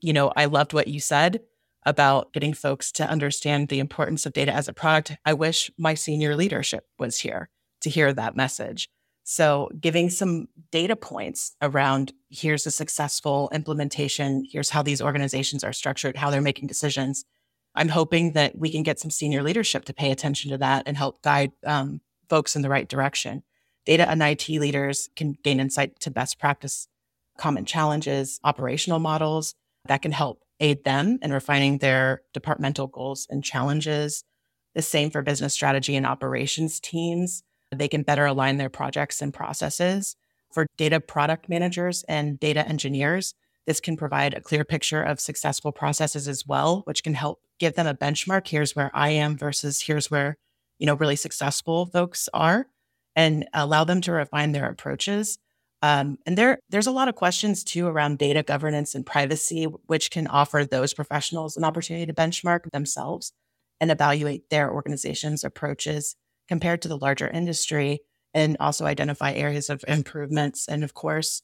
you 0.00 0.12
know, 0.12 0.32
I 0.36 0.46
loved 0.46 0.72
what 0.72 0.88
you 0.88 1.00
said 1.00 1.40
about 1.84 2.32
getting 2.32 2.52
folks 2.52 2.90
to 2.92 3.08
understand 3.08 3.68
the 3.68 3.78
importance 3.78 4.26
of 4.26 4.32
data 4.32 4.52
as 4.52 4.68
a 4.68 4.72
product. 4.72 5.16
I 5.24 5.34
wish 5.34 5.70
my 5.78 5.94
senior 5.94 6.34
leadership 6.34 6.84
was 6.98 7.20
here 7.20 7.48
to 7.82 7.90
hear 7.90 8.12
that 8.12 8.36
message. 8.36 8.88
So, 9.28 9.70
giving 9.80 10.08
some 10.08 10.46
data 10.70 10.94
points 10.94 11.56
around 11.60 12.12
here's 12.30 12.66
a 12.66 12.70
successful 12.70 13.50
implementation, 13.52 14.44
here's 14.48 14.70
how 14.70 14.82
these 14.82 15.02
organizations 15.02 15.64
are 15.64 15.72
structured, 15.72 16.16
how 16.16 16.30
they're 16.30 16.40
making 16.40 16.68
decisions. 16.68 17.24
I'm 17.74 17.88
hoping 17.88 18.32
that 18.32 18.56
we 18.56 18.70
can 18.70 18.82
get 18.82 19.00
some 19.00 19.10
senior 19.10 19.42
leadership 19.42 19.84
to 19.86 19.94
pay 19.94 20.10
attention 20.12 20.50
to 20.52 20.58
that 20.58 20.84
and 20.86 20.96
help 20.96 21.22
guide 21.22 21.52
um, 21.64 22.00
folks 22.28 22.56
in 22.56 22.62
the 22.62 22.68
right 22.68 22.88
direction. 22.88 23.42
Data 23.84 24.08
and 24.08 24.22
IT 24.22 24.48
leaders 24.48 25.08
can 25.16 25.36
gain 25.42 25.60
insight 25.60 25.98
to 26.00 26.10
best 26.10 26.38
practice, 26.38 26.88
common 27.36 27.64
challenges, 27.64 28.40
operational 28.44 28.98
models, 28.98 29.54
that 29.88 30.02
can 30.02 30.12
help 30.12 30.42
aid 30.60 30.84
them 30.84 31.18
in 31.22 31.32
refining 31.32 31.78
their 31.78 32.22
departmental 32.32 32.86
goals 32.86 33.26
and 33.30 33.44
challenges. 33.44 34.24
The 34.74 34.82
same 34.82 35.10
for 35.10 35.22
business 35.22 35.54
strategy 35.54 35.96
and 35.96 36.06
operations 36.06 36.80
teams. 36.80 37.42
They 37.74 37.88
can 37.88 38.02
better 38.02 38.26
align 38.26 38.56
their 38.56 38.68
projects 38.68 39.20
and 39.20 39.32
processes. 39.32 40.16
For 40.52 40.66
data 40.76 41.00
product 41.00 41.48
managers 41.48 42.04
and 42.08 42.38
data 42.38 42.66
engineers, 42.66 43.34
this 43.66 43.80
can 43.80 43.96
provide 43.96 44.32
a 44.32 44.40
clear 44.40 44.64
picture 44.64 45.02
of 45.02 45.20
successful 45.20 45.72
processes 45.72 46.28
as 46.28 46.46
well, 46.46 46.82
which 46.84 47.02
can 47.02 47.14
help 47.14 47.40
give 47.58 47.74
them 47.74 47.86
a 47.86 47.94
benchmark. 47.94 48.46
Here's 48.46 48.76
where 48.76 48.90
I 48.94 49.10
am 49.10 49.36
versus 49.36 49.82
here's 49.82 50.10
where, 50.10 50.36
you 50.78 50.86
know, 50.86 50.94
really 50.94 51.16
successful 51.16 51.86
folks 51.86 52.28
are 52.32 52.66
and 53.16 53.48
allow 53.52 53.82
them 53.84 54.00
to 54.02 54.12
refine 54.12 54.52
their 54.52 54.68
approaches. 54.68 55.38
Um, 55.86 56.18
and 56.26 56.36
there, 56.36 56.58
there's 56.68 56.88
a 56.88 56.90
lot 56.90 57.06
of 57.06 57.14
questions 57.14 57.62
too 57.62 57.86
around 57.86 58.18
data 58.18 58.42
governance 58.42 58.96
and 58.96 59.06
privacy, 59.06 59.66
which 59.86 60.10
can 60.10 60.26
offer 60.26 60.64
those 60.64 60.92
professionals 60.92 61.56
an 61.56 61.62
opportunity 61.62 62.06
to 62.06 62.12
benchmark 62.12 62.68
themselves 62.72 63.32
and 63.80 63.92
evaluate 63.92 64.50
their 64.50 64.72
organization's 64.72 65.44
approaches 65.44 66.16
compared 66.48 66.82
to 66.82 66.88
the 66.88 66.98
larger 66.98 67.28
industry 67.28 68.00
and 68.34 68.56
also 68.58 68.84
identify 68.84 69.32
areas 69.32 69.70
of 69.70 69.84
improvements. 69.86 70.66
And 70.66 70.82
of 70.82 70.92
course, 70.92 71.42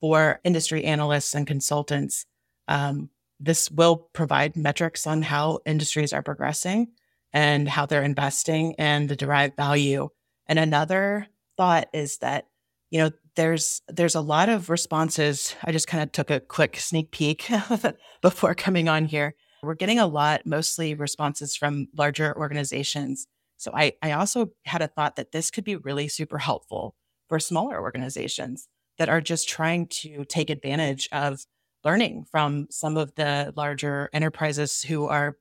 for 0.00 0.40
industry 0.42 0.82
analysts 0.82 1.36
and 1.36 1.46
consultants, 1.46 2.26
um, 2.66 3.10
this 3.38 3.70
will 3.70 4.08
provide 4.12 4.56
metrics 4.56 5.06
on 5.06 5.22
how 5.22 5.60
industries 5.64 6.12
are 6.12 6.22
progressing 6.22 6.88
and 7.32 7.68
how 7.68 7.86
they're 7.86 8.02
investing 8.02 8.74
and 8.76 9.08
the 9.08 9.14
derived 9.14 9.54
value. 9.56 10.08
And 10.48 10.58
another 10.58 11.28
thought 11.56 11.86
is 11.92 12.18
that, 12.18 12.48
you 12.90 12.98
know, 12.98 13.10
there's 13.38 13.82
there's 13.86 14.16
a 14.16 14.20
lot 14.20 14.48
of 14.48 14.68
responses. 14.68 15.54
I 15.62 15.70
just 15.70 15.86
kind 15.86 16.02
of 16.02 16.10
took 16.10 16.28
a 16.28 16.40
quick 16.40 16.76
sneak 16.80 17.12
peek 17.12 17.48
before 18.20 18.56
coming 18.56 18.88
on 18.88 19.04
here. 19.04 19.36
We're 19.62 19.76
getting 19.76 20.00
a 20.00 20.08
lot, 20.08 20.44
mostly 20.44 20.94
responses 20.94 21.54
from 21.54 21.86
larger 21.96 22.36
organizations 22.36 23.26
So 23.56 23.70
I, 23.72 23.92
I 24.02 24.12
also 24.12 24.50
had 24.64 24.82
a 24.82 24.88
thought 24.88 25.14
that 25.16 25.30
this 25.30 25.50
could 25.52 25.64
be 25.64 25.76
really 25.76 26.08
super 26.08 26.38
helpful 26.38 26.96
for 27.28 27.38
smaller 27.38 27.80
organizations 27.80 28.66
that 28.98 29.08
are 29.08 29.20
just 29.20 29.48
trying 29.48 29.86
to 30.02 30.24
take 30.24 30.50
advantage 30.50 31.08
of 31.12 31.44
learning 31.84 32.26
from 32.30 32.66
some 32.70 32.96
of 32.96 33.14
the 33.14 33.52
larger 33.56 34.10
enterprises 34.12 34.82
who 34.82 35.06
are 35.06 35.36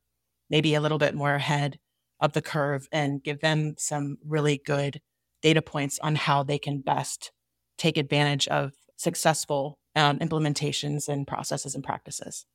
maybe 0.51 0.75
a 0.75 0.81
little 0.81 0.99
bit 0.99 1.15
more 1.15 1.33
ahead 1.33 1.79
of 2.19 2.33
the 2.33 2.43
curve 2.43 2.87
and 2.91 3.23
give 3.23 3.41
them 3.41 3.73
some 3.79 4.17
really 4.23 4.61
good 4.63 5.01
data 5.41 5.63
points 5.63 5.97
on 5.99 6.15
how 6.15 6.43
they 6.43 6.59
can 6.59 6.81
best 6.81 7.31
take 7.77 7.97
advantage 7.97 8.47
of 8.47 8.73
successful 8.97 9.77
um, 9.95 10.19
implementations 10.19 11.07
and 11.07 11.27
processes 11.27 11.75
and 11.75 11.83
practices. 11.83 12.45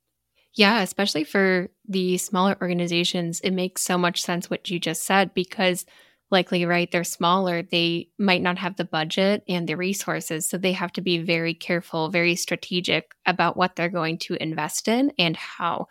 Yeah, 0.55 0.81
especially 0.81 1.23
for 1.23 1.69
the 1.87 2.17
smaller 2.17 2.55
organizations, 2.61 3.39
it 3.39 3.51
makes 3.51 3.81
so 3.81 3.97
much 3.97 4.21
sense 4.21 4.49
what 4.49 4.69
you 4.69 4.79
just 4.79 5.03
said 5.03 5.33
because 5.33 5.85
likely 6.33 6.65
right 6.65 6.91
they're 6.91 7.03
smaller 7.03 7.61
they 7.61 8.09
might 8.17 8.41
not 8.41 8.57
have 8.57 8.75
the 8.75 8.83
budget 8.83 9.43
and 9.47 9.69
the 9.69 9.77
resources 9.77 10.49
so 10.49 10.57
they 10.57 10.71
have 10.71 10.91
to 10.91 10.99
be 10.99 11.19
very 11.19 11.53
careful 11.53 12.09
very 12.09 12.35
strategic 12.35 13.11
about 13.27 13.55
what 13.55 13.75
they're 13.75 13.87
going 13.87 14.17
to 14.17 14.41
invest 14.41 14.87
in 14.87 15.13
and 15.19 15.37
how. 15.37 15.87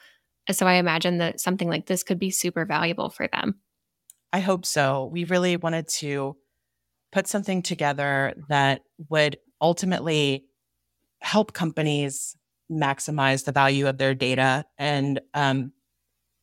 So 0.50 0.66
i 0.66 0.74
imagine 0.74 1.18
that 1.18 1.40
something 1.40 1.68
like 1.68 1.86
this 1.86 2.02
could 2.02 2.18
be 2.18 2.30
super 2.30 2.66
valuable 2.66 3.08
for 3.08 3.28
them. 3.28 3.60
I 4.32 4.40
hope 4.40 4.66
so. 4.66 5.08
We 5.12 5.24
really 5.24 5.56
wanted 5.56 5.88
to 5.88 6.36
put 7.12 7.26
something 7.26 7.62
together 7.62 8.34
that 8.48 8.82
would 9.08 9.38
ultimately 9.60 10.46
help 11.20 11.52
companies 11.52 12.36
maximize 12.70 13.44
the 13.44 13.52
value 13.52 13.86
of 13.86 13.98
their 13.98 14.14
data 14.14 14.64
and 14.78 15.20
um, 15.34 15.72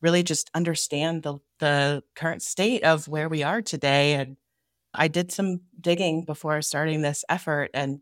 really 0.00 0.22
just 0.22 0.50
understand 0.54 1.22
the 1.22 1.38
the 1.58 2.02
current 2.14 2.40
state 2.40 2.82
of 2.84 3.06
where 3.06 3.28
we 3.28 3.42
are 3.42 3.60
today. 3.60 4.14
And 4.14 4.36
I 4.94 5.08
did 5.08 5.30
some 5.30 5.60
digging 5.78 6.24
before 6.24 6.62
starting 6.62 7.02
this 7.02 7.24
effort, 7.28 7.70
and 7.74 8.00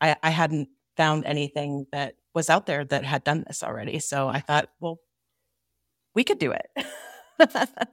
I, 0.00 0.16
I 0.22 0.30
hadn't 0.30 0.68
found 0.96 1.26
anything 1.26 1.86
that 1.92 2.14
was 2.34 2.48
out 2.48 2.66
there 2.66 2.84
that 2.84 3.04
had 3.04 3.22
done 3.22 3.44
this 3.46 3.62
already. 3.62 3.98
So 3.98 4.28
I 4.28 4.40
thought, 4.40 4.70
well, 4.80 4.98
we 6.14 6.24
could 6.24 6.38
do 6.38 6.52
it. 6.52 6.86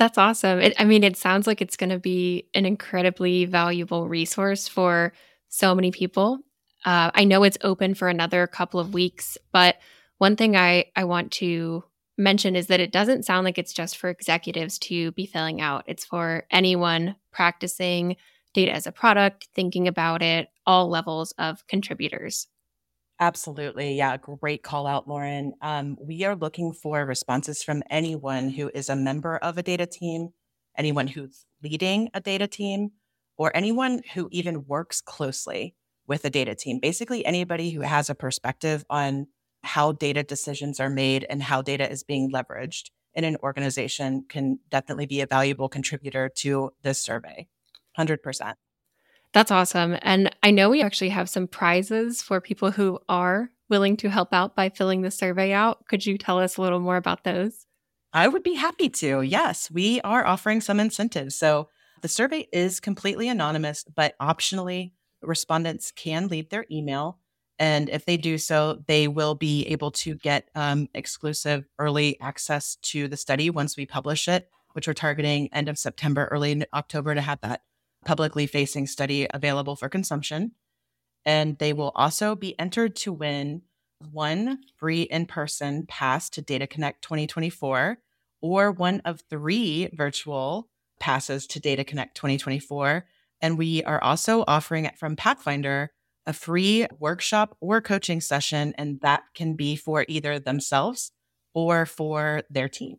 That's 0.00 0.16
awesome. 0.16 0.60
It, 0.60 0.72
I 0.78 0.86
mean, 0.86 1.04
it 1.04 1.18
sounds 1.18 1.46
like 1.46 1.60
it's 1.60 1.76
going 1.76 1.90
to 1.90 1.98
be 1.98 2.48
an 2.54 2.64
incredibly 2.64 3.44
valuable 3.44 4.08
resource 4.08 4.66
for 4.66 5.12
so 5.50 5.74
many 5.74 5.90
people. 5.90 6.38
Uh, 6.86 7.10
I 7.14 7.24
know 7.24 7.42
it's 7.42 7.58
open 7.62 7.92
for 7.92 8.08
another 8.08 8.46
couple 8.46 8.80
of 8.80 8.94
weeks, 8.94 9.36
but 9.52 9.76
one 10.16 10.36
thing 10.36 10.56
I, 10.56 10.86
I 10.96 11.04
want 11.04 11.32
to 11.32 11.84
mention 12.16 12.56
is 12.56 12.68
that 12.68 12.80
it 12.80 12.92
doesn't 12.92 13.26
sound 13.26 13.44
like 13.44 13.58
it's 13.58 13.74
just 13.74 13.98
for 13.98 14.08
executives 14.08 14.78
to 14.78 15.12
be 15.12 15.26
filling 15.26 15.60
out. 15.60 15.84
It's 15.86 16.06
for 16.06 16.46
anyone 16.50 17.16
practicing 17.30 18.16
data 18.54 18.72
as 18.72 18.86
a 18.86 18.92
product, 18.92 19.48
thinking 19.54 19.86
about 19.86 20.22
it, 20.22 20.48
all 20.64 20.88
levels 20.88 21.32
of 21.36 21.66
contributors. 21.66 22.46
Absolutely. 23.20 23.94
Yeah. 23.96 24.16
Great 24.16 24.62
call 24.62 24.86
out, 24.86 25.06
Lauren. 25.08 25.52
Um, 25.60 25.98
we 26.00 26.24
are 26.24 26.34
looking 26.34 26.72
for 26.72 27.04
responses 27.04 27.62
from 27.62 27.82
anyone 27.90 28.48
who 28.50 28.70
is 28.74 28.88
a 28.88 28.96
member 28.96 29.36
of 29.38 29.58
a 29.58 29.62
data 29.62 29.86
team, 29.86 30.30
anyone 30.78 31.06
who's 31.06 31.44
leading 31.62 32.08
a 32.14 32.20
data 32.20 32.46
team, 32.46 32.92
or 33.36 33.54
anyone 33.54 34.00
who 34.14 34.28
even 34.32 34.64
works 34.66 35.02
closely 35.02 35.74
with 36.06 36.24
a 36.24 36.30
data 36.30 36.54
team. 36.54 36.78
Basically, 36.80 37.24
anybody 37.26 37.70
who 37.70 37.82
has 37.82 38.08
a 38.08 38.14
perspective 38.14 38.84
on 38.88 39.26
how 39.64 39.92
data 39.92 40.22
decisions 40.22 40.80
are 40.80 40.88
made 40.90 41.26
and 41.28 41.42
how 41.42 41.60
data 41.60 41.90
is 41.90 42.02
being 42.02 42.32
leveraged 42.32 42.90
in 43.14 43.24
an 43.24 43.36
organization 43.42 44.24
can 44.30 44.58
definitely 44.70 45.04
be 45.06 45.20
a 45.20 45.26
valuable 45.26 45.68
contributor 45.68 46.30
to 46.36 46.70
this 46.82 47.02
survey. 47.02 47.46
100%. 47.96 48.56
That's 49.32 49.50
awesome. 49.50 49.96
And 50.02 50.34
I 50.42 50.50
know 50.50 50.70
we 50.70 50.82
actually 50.82 51.10
have 51.10 51.28
some 51.28 51.46
prizes 51.46 52.20
for 52.22 52.40
people 52.40 52.70
who 52.72 52.98
are 53.08 53.50
willing 53.68 53.96
to 53.98 54.10
help 54.10 54.32
out 54.32 54.56
by 54.56 54.68
filling 54.68 55.02
the 55.02 55.10
survey 55.10 55.52
out. 55.52 55.86
Could 55.86 56.04
you 56.04 56.18
tell 56.18 56.38
us 56.38 56.56
a 56.56 56.62
little 56.62 56.80
more 56.80 56.96
about 56.96 57.22
those? 57.22 57.66
I 58.12 58.26
would 58.26 58.42
be 58.42 58.54
happy 58.54 58.88
to. 58.88 59.22
Yes, 59.22 59.70
we 59.70 60.00
are 60.00 60.26
offering 60.26 60.60
some 60.60 60.80
incentives. 60.80 61.36
So 61.36 61.68
the 62.02 62.08
survey 62.08 62.48
is 62.52 62.80
completely 62.80 63.28
anonymous, 63.28 63.84
but 63.84 64.18
optionally, 64.18 64.92
respondents 65.22 65.92
can 65.92 66.26
leave 66.26 66.48
their 66.48 66.64
email 66.70 67.20
and 67.60 67.90
if 67.90 68.06
they 68.06 68.16
do 68.16 68.38
so, 68.38 68.82
they 68.86 69.06
will 69.06 69.34
be 69.34 69.66
able 69.66 69.90
to 69.90 70.14
get 70.14 70.48
um, 70.54 70.88
exclusive 70.94 71.68
early 71.78 72.18
access 72.18 72.76
to 72.76 73.06
the 73.06 73.18
study 73.18 73.50
once 73.50 73.76
we 73.76 73.84
publish 73.84 74.28
it, 74.28 74.48
which 74.72 74.88
we're 74.88 74.94
targeting 74.94 75.52
end 75.52 75.68
of 75.68 75.78
September, 75.78 76.26
early 76.32 76.64
October 76.72 77.14
to 77.14 77.20
have 77.20 77.38
that 77.42 77.60
publicly 78.04 78.46
facing 78.46 78.86
study 78.86 79.26
available 79.32 79.76
for 79.76 79.88
consumption. 79.88 80.52
And 81.24 81.58
they 81.58 81.72
will 81.72 81.92
also 81.94 82.34
be 82.34 82.58
entered 82.58 82.96
to 82.96 83.12
win 83.12 83.62
one 84.12 84.60
free 84.76 85.02
in 85.02 85.26
person 85.26 85.86
pass 85.86 86.30
to 86.30 86.42
Data 86.42 86.66
Connect 86.66 87.02
2024 87.02 87.98
or 88.40 88.72
one 88.72 89.00
of 89.04 89.22
three 89.28 89.90
virtual 89.92 90.68
passes 90.98 91.46
to 91.48 91.60
Data 91.60 91.84
Connect 91.84 92.14
2024. 92.16 93.04
And 93.42 93.58
we 93.58 93.82
are 93.84 94.02
also 94.02 94.44
offering 94.46 94.90
from 94.98 95.16
Pathfinder 95.16 95.92
a 96.26 96.32
free 96.32 96.86
workshop 96.98 97.56
or 97.60 97.80
coaching 97.80 98.20
session, 98.20 98.74
and 98.76 99.00
that 99.00 99.22
can 99.34 99.56
be 99.56 99.76
for 99.76 100.04
either 100.08 100.38
themselves 100.38 101.12
or 101.54 101.86
for 101.86 102.42
their 102.50 102.68
team. 102.68 102.98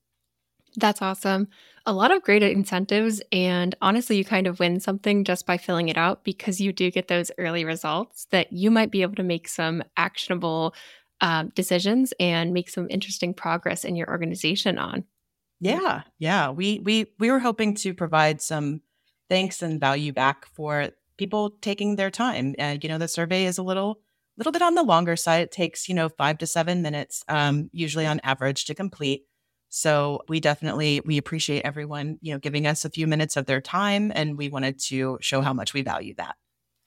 That's 0.78 1.02
awesome. 1.02 1.48
A 1.86 1.94
lot 1.94 2.12
of 2.12 2.22
great 2.22 2.44
incentives. 2.44 3.22
And 3.32 3.76
honestly, 3.82 4.18
you 4.18 4.24
kind 4.24 4.48
of 4.48 4.60
win 4.60 4.80
something 4.80 5.24
just 5.24 5.46
by 5.46 5.58
filling 5.58 5.90
it 5.90 5.98
out 5.98 6.24
because 6.24 6.62
you 6.62 6.72
do 6.72 6.92
get 6.92 7.08
those 7.08 7.32
early 7.38 7.66
results 7.66 8.26
that 8.32 8.54
you 8.54 8.72
might 8.72 8.92
be 8.92 9.02
able 9.02 9.16
to 9.16 9.24
make 9.24 9.48
some 9.48 9.84
actionable 9.98 10.74
um, 11.20 11.52
decisions 11.56 12.14
and 12.20 12.54
make 12.54 12.70
some 12.70 12.88
interesting 12.90 13.34
progress 13.34 13.84
in 13.84 13.96
your 13.96 14.10
organization 14.10 14.78
on. 14.78 15.04
Yeah, 15.60 16.04
yeah. 16.18 16.50
We 16.50 16.80
we 16.80 17.08
we 17.20 17.30
were 17.30 17.40
hoping 17.40 17.76
to 17.76 17.94
provide 17.94 18.42
some 18.42 18.82
thanks 19.30 19.62
and 19.62 19.80
value 19.80 20.12
back 20.12 20.46
for 20.46 20.90
people 21.18 21.52
taking 21.62 21.96
their 21.96 22.10
time. 22.10 22.56
And, 22.58 22.84
you 22.84 22.90
know, 22.90 22.98
the 22.98 23.08
survey 23.08 23.46
is 23.46 23.60
a 23.60 23.64
little, 23.64 24.00
little 24.38 24.52
bit 24.52 24.64
on 24.64 24.74
the 24.74 24.84
longer 24.84 25.16
side. 25.16 25.44
It 25.44 25.52
takes, 25.52 25.88
you 25.88 25.94
know, 25.94 26.10
five 26.10 26.40
to 26.40 26.48
seven 26.48 26.82
minutes, 26.82 27.24
um, 27.28 27.70
usually 27.72 28.08
on 28.08 28.20
average 28.24 28.66
to 28.66 28.74
complete. 28.74 29.26
So 29.72 30.22
we 30.28 30.42
definitely, 30.42 31.02
we 31.06 31.18
appreciate 31.18 31.64
everyone, 31.64 32.20
you 32.22 32.34
know, 32.34 32.40
giving 32.40 32.68
us 32.68 32.84
a 32.84 32.90
few 32.90 33.08
minutes 33.08 33.38
of 33.38 33.46
their 33.46 33.62
time. 33.62 34.12
And 34.14 34.38
we 34.38 34.50
wanted 34.50 34.78
to 34.88 35.18
show 35.22 35.42
how 35.42 35.54
much 35.54 35.74
we 35.74 35.82
value 35.82 36.14
that. 36.18 36.36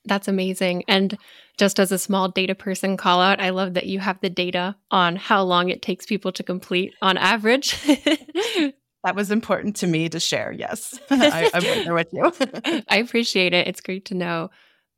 That's 0.05 0.29
amazing. 0.29 0.85
And 0.87 1.17
just 1.57 1.81
as 1.81 1.91
a 1.91 1.99
small 1.99 2.29
data 2.29 2.55
person 2.55 2.99
call 2.99 3.23
out, 3.23 3.41
I 3.41 3.51
love 3.51 3.73
that 3.73 3.87
you 3.87 4.01
have 4.01 4.21
the 4.21 4.29
data 4.29 4.77
on 4.91 5.17
how 5.17 5.43
long 5.43 5.71
it 5.71 5.81
takes 5.81 6.05
people 6.05 6.31
to 6.33 6.43
complete 6.43 6.93
on 7.01 7.17
average. 7.17 7.81
that 7.87 9.15
was 9.15 9.31
important 9.31 9.77
to 9.77 9.87
me 9.87 10.11
to 10.11 10.21
share. 10.21 10.53
Yes, 10.53 10.99
I, 11.11 11.51
am 11.55 11.63
right 11.65 11.85
there 11.85 11.95
with 11.95 12.13
you. 12.13 12.83
I 12.91 12.99
appreciate 12.99 13.55
it. 13.55 13.67
It's 13.67 13.81
great 13.81 14.05
to 14.07 14.15
know. 14.15 14.51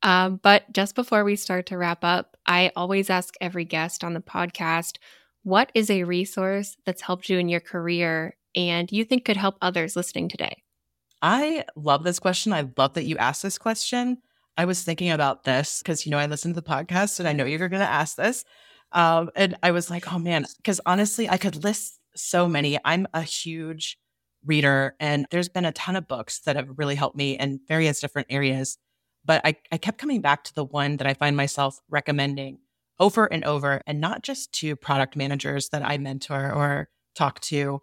Um, 0.03 0.41
but 0.43 0.71
just 0.73 0.93
before 0.93 1.23
we 1.23 1.37
start 1.37 1.67
to 1.67 1.77
wrap 1.77 2.03
up, 2.03 2.35
I 2.45 2.73
always 2.75 3.09
ask 3.09 3.33
every 3.39 3.63
guest 3.63 4.03
on 4.03 4.13
the 4.13 4.19
podcast 4.19 4.97
what 5.47 5.71
is 5.73 5.89
a 5.89 6.03
resource 6.03 6.75
that's 6.85 7.01
helped 7.01 7.29
you 7.29 7.37
in 7.39 7.47
your 7.47 7.61
career 7.61 8.35
and 8.53 8.91
you 8.91 9.05
think 9.05 9.23
could 9.23 9.37
help 9.37 9.55
others 9.61 9.95
listening 9.95 10.27
today? 10.27 10.61
I 11.21 11.63
love 11.77 12.03
this 12.03 12.19
question. 12.19 12.51
I 12.51 12.69
love 12.75 12.95
that 12.95 13.05
you 13.05 13.15
asked 13.15 13.43
this 13.43 13.57
question. 13.57 14.17
I 14.57 14.65
was 14.65 14.83
thinking 14.83 15.09
about 15.09 15.45
this 15.45 15.81
because, 15.81 16.05
you 16.05 16.11
know, 16.11 16.17
I 16.17 16.25
listen 16.25 16.53
to 16.53 16.59
the 16.59 16.67
podcast 16.67 17.19
and 17.19 17.29
I 17.29 17.31
know 17.31 17.45
you're 17.45 17.69
going 17.69 17.79
to 17.79 17.87
ask 17.87 18.17
this. 18.17 18.43
Um, 18.91 19.29
and 19.37 19.55
I 19.63 19.71
was 19.71 19.89
like, 19.89 20.11
oh 20.11 20.19
man, 20.19 20.45
because 20.57 20.81
honestly, 20.85 21.29
I 21.29 21.37
could 21.37 21.63
list 21.63 21.97
so 22.13 22.49
many. 22.49 22.77
I'm 22.83 23.07
a 23.13 23.21
huge 23.21 23.97
reader, 24.45 24.95
and 24.99 25.27
there's 25.31 25.49
been 25.49 25.65
a 25.65 25.71
ton 25.71 25.95
of 25.95 26.09
books 26.09 26.41
that 26.41 26.57
have 26.57 26.67
really 26.75 26.95
helped 26.95 27.15
me 27.15 27.39
in 27.39 27.61
various 27.69 28.01
different 28.01 28.27
areas. 28.29 28.77
But 29.23 29.41
I, 29.45 29.55
I 29.71 29.77
kept 29.77 29.97
coming 29.97 30.19
back 30.19 30.43
to 30.45 30.53
the 30.53 30.65
one 30.65 30.97
that 30.97 31.07
I 31.07 31.13
find 31.13 31.37
myself 31.37 31.79
recommending 31.89 32.59
over 32.99 33.25
and 33.25 33.43
over, 33.43 33.81
and 33.85 34.01
not 34.01 34.23
just 34.23 34.51
to 34.53 34.75
product 34.75 35.15
managers 35.15 35.69
that 35.69 35.83
I 35.85 35.97
mentor 35.97 36.51
or 36.51 36.89
talk 37.15 37.39
to, 37.41 37.81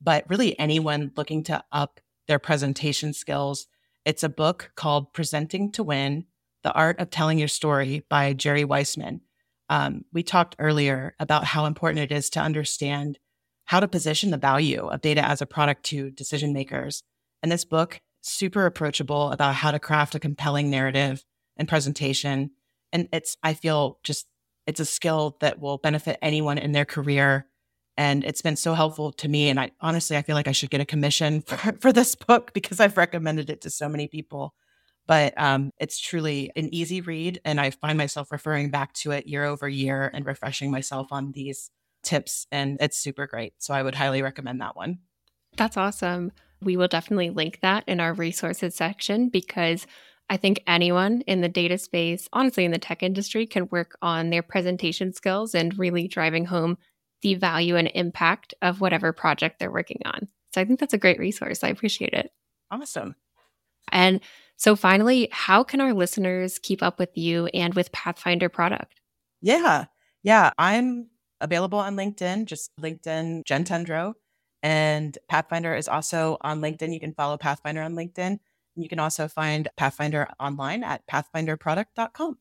but 0.00 0.24
really 0.28 0.58
anyone 0.58 1.12
looking 1.16 1.42
to 1.44 1.62
up 1.72 2.00
their 2.28 2.38
presentation 2.38 3.12
skills. 3.12 3.66
It's 4.04 4.22
a 4.22 4.28
book 4.28 4.70
called 4.76 5.12
Presenting 5.12 5.72
to 5.72 5.82
Win 5.82 6.26
The 6.62 6.72
Art 6.72 6.98
of 6.98 7.10
Telling 7.10 7.38
Your 7.38 7.48
Story 7.48 8.04
by 8.08 8.32
Jerry 8.32 8.64
Weissman. 8.64 9.20
Um, 9.70 10.04
we 10.12 10.22
talked 10.22 10.56
earlier 10.58 11.14
about 11.18 11.44
how 11.44 11.64
important 11.64 12.10
it 12.10 12.14
is 12.14 12.28
to 12.30 12.40
understand 12.40 13.18
how 13.64 13.80
to 13.80 13.88
position 13.88 14.30
the 14.30 14.36
value 14.36 14.86
of 14.86 15.00
data 15.00 15.24
as 15.24 15.40
a 15.40 15.46
product 15.46 15.84
to 15.84 16.10
decision 16.10 16.52
makers. 16.52 17.02
And 17.42 17.50
this 17.50 17.64
book, 17.64 18.00
super 18.20 18.66
approachable 18.66 19.30
about 19.30 19.54
how 19.54 19.70
to 19.70 19.78
craft 19.78 20.14
a 20.14 20.20
compelling 20.20 20.70
narrative 20.70 21.24
and 21.56 21.68
presentation. 21.68 22.50
And 22.92 23.08
it's, 23.12 23.36
I 23.42 23.54
feel 23.54 23.98
just, 24.02 24.26
it's 24.66 24.80
a 24.80 24.84
skill 24.84 25.36
that 25.40 25.60
will 25.60 25.78
benefit 25.78 26.18
anyone 26.22 26.58
in 26.58 26.72
their 26.72 26.84
career 26.84 27.46
And 27.96 28.24
it's 28.24 28.42
been 28.42 28.56
so 28.56 28.74
helpful 28.74 29.12
to 29.12 29.28
me. 29.28 29.48
And 29.48 29.60
I 29.60 29.70
honestly, 29.80 30.16
I 30.16 30.22
feel 30.22 30.34
like 30.34 30.48
I 30.48 30.52
should 30.52 30.70
get 30.70 30.80
a 30.80 30.84
commission 30.84 31.42
for, 31.46 31.56
for 31.80 31.92
this 31.92 32.14
book 32.14 32.52
because 32.52 32.80
I've 32.80 32.96
recommended 32.96 33.50
it 33.50 33.60
to 33.62 33.70
so 33.70 33.88
many 33.88 34.08
people. 34.08 34.54
But 35.06 35.34
um, 35.36 35.70
it's 35.78 36.00
truly 36.00 36.50
an 36.56 36.74
easy 36.74 37.00
read. 37.00 37.40
And 37.44 37.60
I 37.60 37.70
find 37.70 37.96
myself 37.98 38.32
referring 38.32 38.70
back 38.70 38.94
to 38.94 39.12
it 39.12 39.26
year 39.26 39.44
over 39.44 39.68
year 39.68 40.10
and 40.12 40.26
refreshing 40.26 40.70
myself 40.70 41.08
on 41.12 41.32
these 41.32 41.70
tips. 42.02 42.46
And 42.50 42.78
it's 42.80 42.98
super 42.98 43.26
great. 43.26 43.54
So 43.58 43.74
I 43.74 43.82
would 43.82 43.94
highly 43.94 44.22
recommend 44.22 44.60
that 44.60 44.76
one. 44.76 44.98
That's 45.56 45.76
awesome. 45.76 46.32
We 46.60 46.76
will 46.76 46.88
definitely 46.88 47.30
link 47.30 47.60
that 47.60 47.84
in 47.86 48.00
our 48.00 48.14
resources 48.14 48.74
section 48.74 49.28
because 49.28 49.86
I 50.30 50.36
think 50.36 50.62
anyone 50.66 51.20
in 51.22 51.42
the 51.42 51.48
data 51.48 51.76
space, 51.78 52.28
honestly, 52.32 52.64
in 52.64 52.70
the 52.70 52.78
tech 52.78 53.02
industry, 53.02 53.46
can 53.46 53.68
work 53.68 53.96
on 54.00 54.30
their 54.30 54.42
presentation 54.42 55.12
skills 55.12 55.54
and 55.54 55.78
really 55.78 56.08
driving 56.08 56.46
home 56.46 56.78
the 57.22 57.34
value 57.34 57.76
and 57.76 57.90
impact 57.94 58.54
of 58.62 58.80
whatever 58.80 59.12
project 59.12 59.58
they're 59.58 59.70
working 59.70 60.00
on. 60.04 60.28
So 60.54 60.60
I 60.60 60.64
think 60.64 60.80
that's 60.80 60.94
a 60.94 60.98
great 60.98 61.18
resource. 61.18 61.64
I 61.64 61.68
appreciate 61.68 62.12
it. 62.12 62.30
Awesome. 62.70 63.16
And 63.92 64.20
so, 64.56 64.76
finally, 64.76 65.28
how 65.32 65.64
can 65.64 65.80
our 65.80 65.92
listeners 65.92 66.58
keep 66.58 66.82
up 66.82 66.98
with 66.98 67.16
you 67.16 67.46
and 67.46 67.74
with 67.74 67.92
Pathfinder 67.92 68.48
product? 68.48 69.00
Yeah. 69.42 69.86
Yeah. 70.22 70.50
I'm 70.58 71.10
available 71.40 71.78
on 71.78 71.96
LinkedIn, 71.96 72.46
just 72.46 72.70
LinkedIn 72.80 73.44
Jen 73.44 73.64
Tedrow. 73.64 74.14
And 74.62 75.18
Pathfinder 75.28 75.74
is 75.74 75.88
also 75.88 76.38
on 76.40 76.60
LinkedIn. 76.60 76.94
You 76.94 77.00
can 77.00 77.12
follow 77.12 77.36
Pathfinder 77.36 77.82
on 77.82 77.94
LinkedIn. 77.94 78.38
You 78.76 78.88
can 78.88 78.98
also 78.98 79.28
find 79.28 79.68
Pathfinder 79.76 80.28
online 80.40 80.82
at 80.82 81.06
pathfinderproduct.com. 81.06 82.38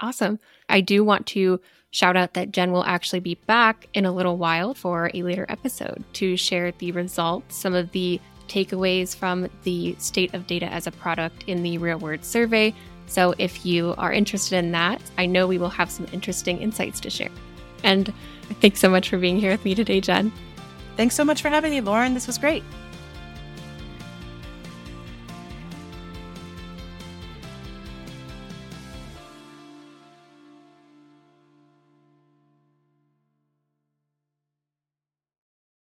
Awesome. 0.00 0.38
I 0.68 0.80
do 0.80 1.04
want 1.04 1.26
to 1.28 1.60
shout 1.90 2.16
out 2.16 2.34
that 2.34 2.50
Jen 2.50 2.72
will 2.72 2.84
actually 2.84 3.20
be 3.20 3.34
back 3.46 3.86
in 3.94 4.04
a 4.04 4.12
little 4.12 4.36
while 4.36 4.74
for 4.74 5.10
a 5.14 5.22
later 5.22 5.46
episode 5.48 6.02
to 6.14 6.36
share 6.36 6.72
the 6.72 6.90
results, 6.92 7.56
some 7.56 7.74
of 7.74 7.92
the 7.92 8.20
takeaways 8.48 9.14
from 9.14 9.48
the 9.62 9.94
state 9.98 10.34
of 10.34 10.46
data 10.46 10.66
as 10.66 10.86
a 10.86 10.90
product 10.92 11.44
in 11.46 11.62
the 11.62 11.78
real 11.78 11.98
world 11.98 12.24
survey. 12.24 12.74
So 13.06 13.34
if 13.38 13.64
you 13.64 13.94
are 13.98 14.12
interested 14.12 14.56
in 14.56 14.72
that, 14.72 15.00
I 15.18 15.26
know 15.26 15.46
we 15.46 15.58
will 15.58 15.68
have 15.68 15.90
some 15.90 16.06
interesting 16.12 16.60
insights 16.60 16.98
to 17.00 17.10
share. 17.10 17.30
And 17.84 18.12
thanks 18.60 18.80
so 18.80 18.88
much 18.88 19.08
for 19.08 19.18
being 19.18 19.38
here 19.38 19.50
with 19.52 19.64
me 19.64 19.74
today, 19.74 20.00
Jen. 20.00 20.32
Thanks 20.96 21.14
so 21.14 21.24
much 21.24 21.42
for 21.42 21.48
having 21.48 21.70
me, 21.70 21.80
Lauren. 21.80 22.14
This 22.14 22.26
was 22.26 22.38
great. 22.38 22.62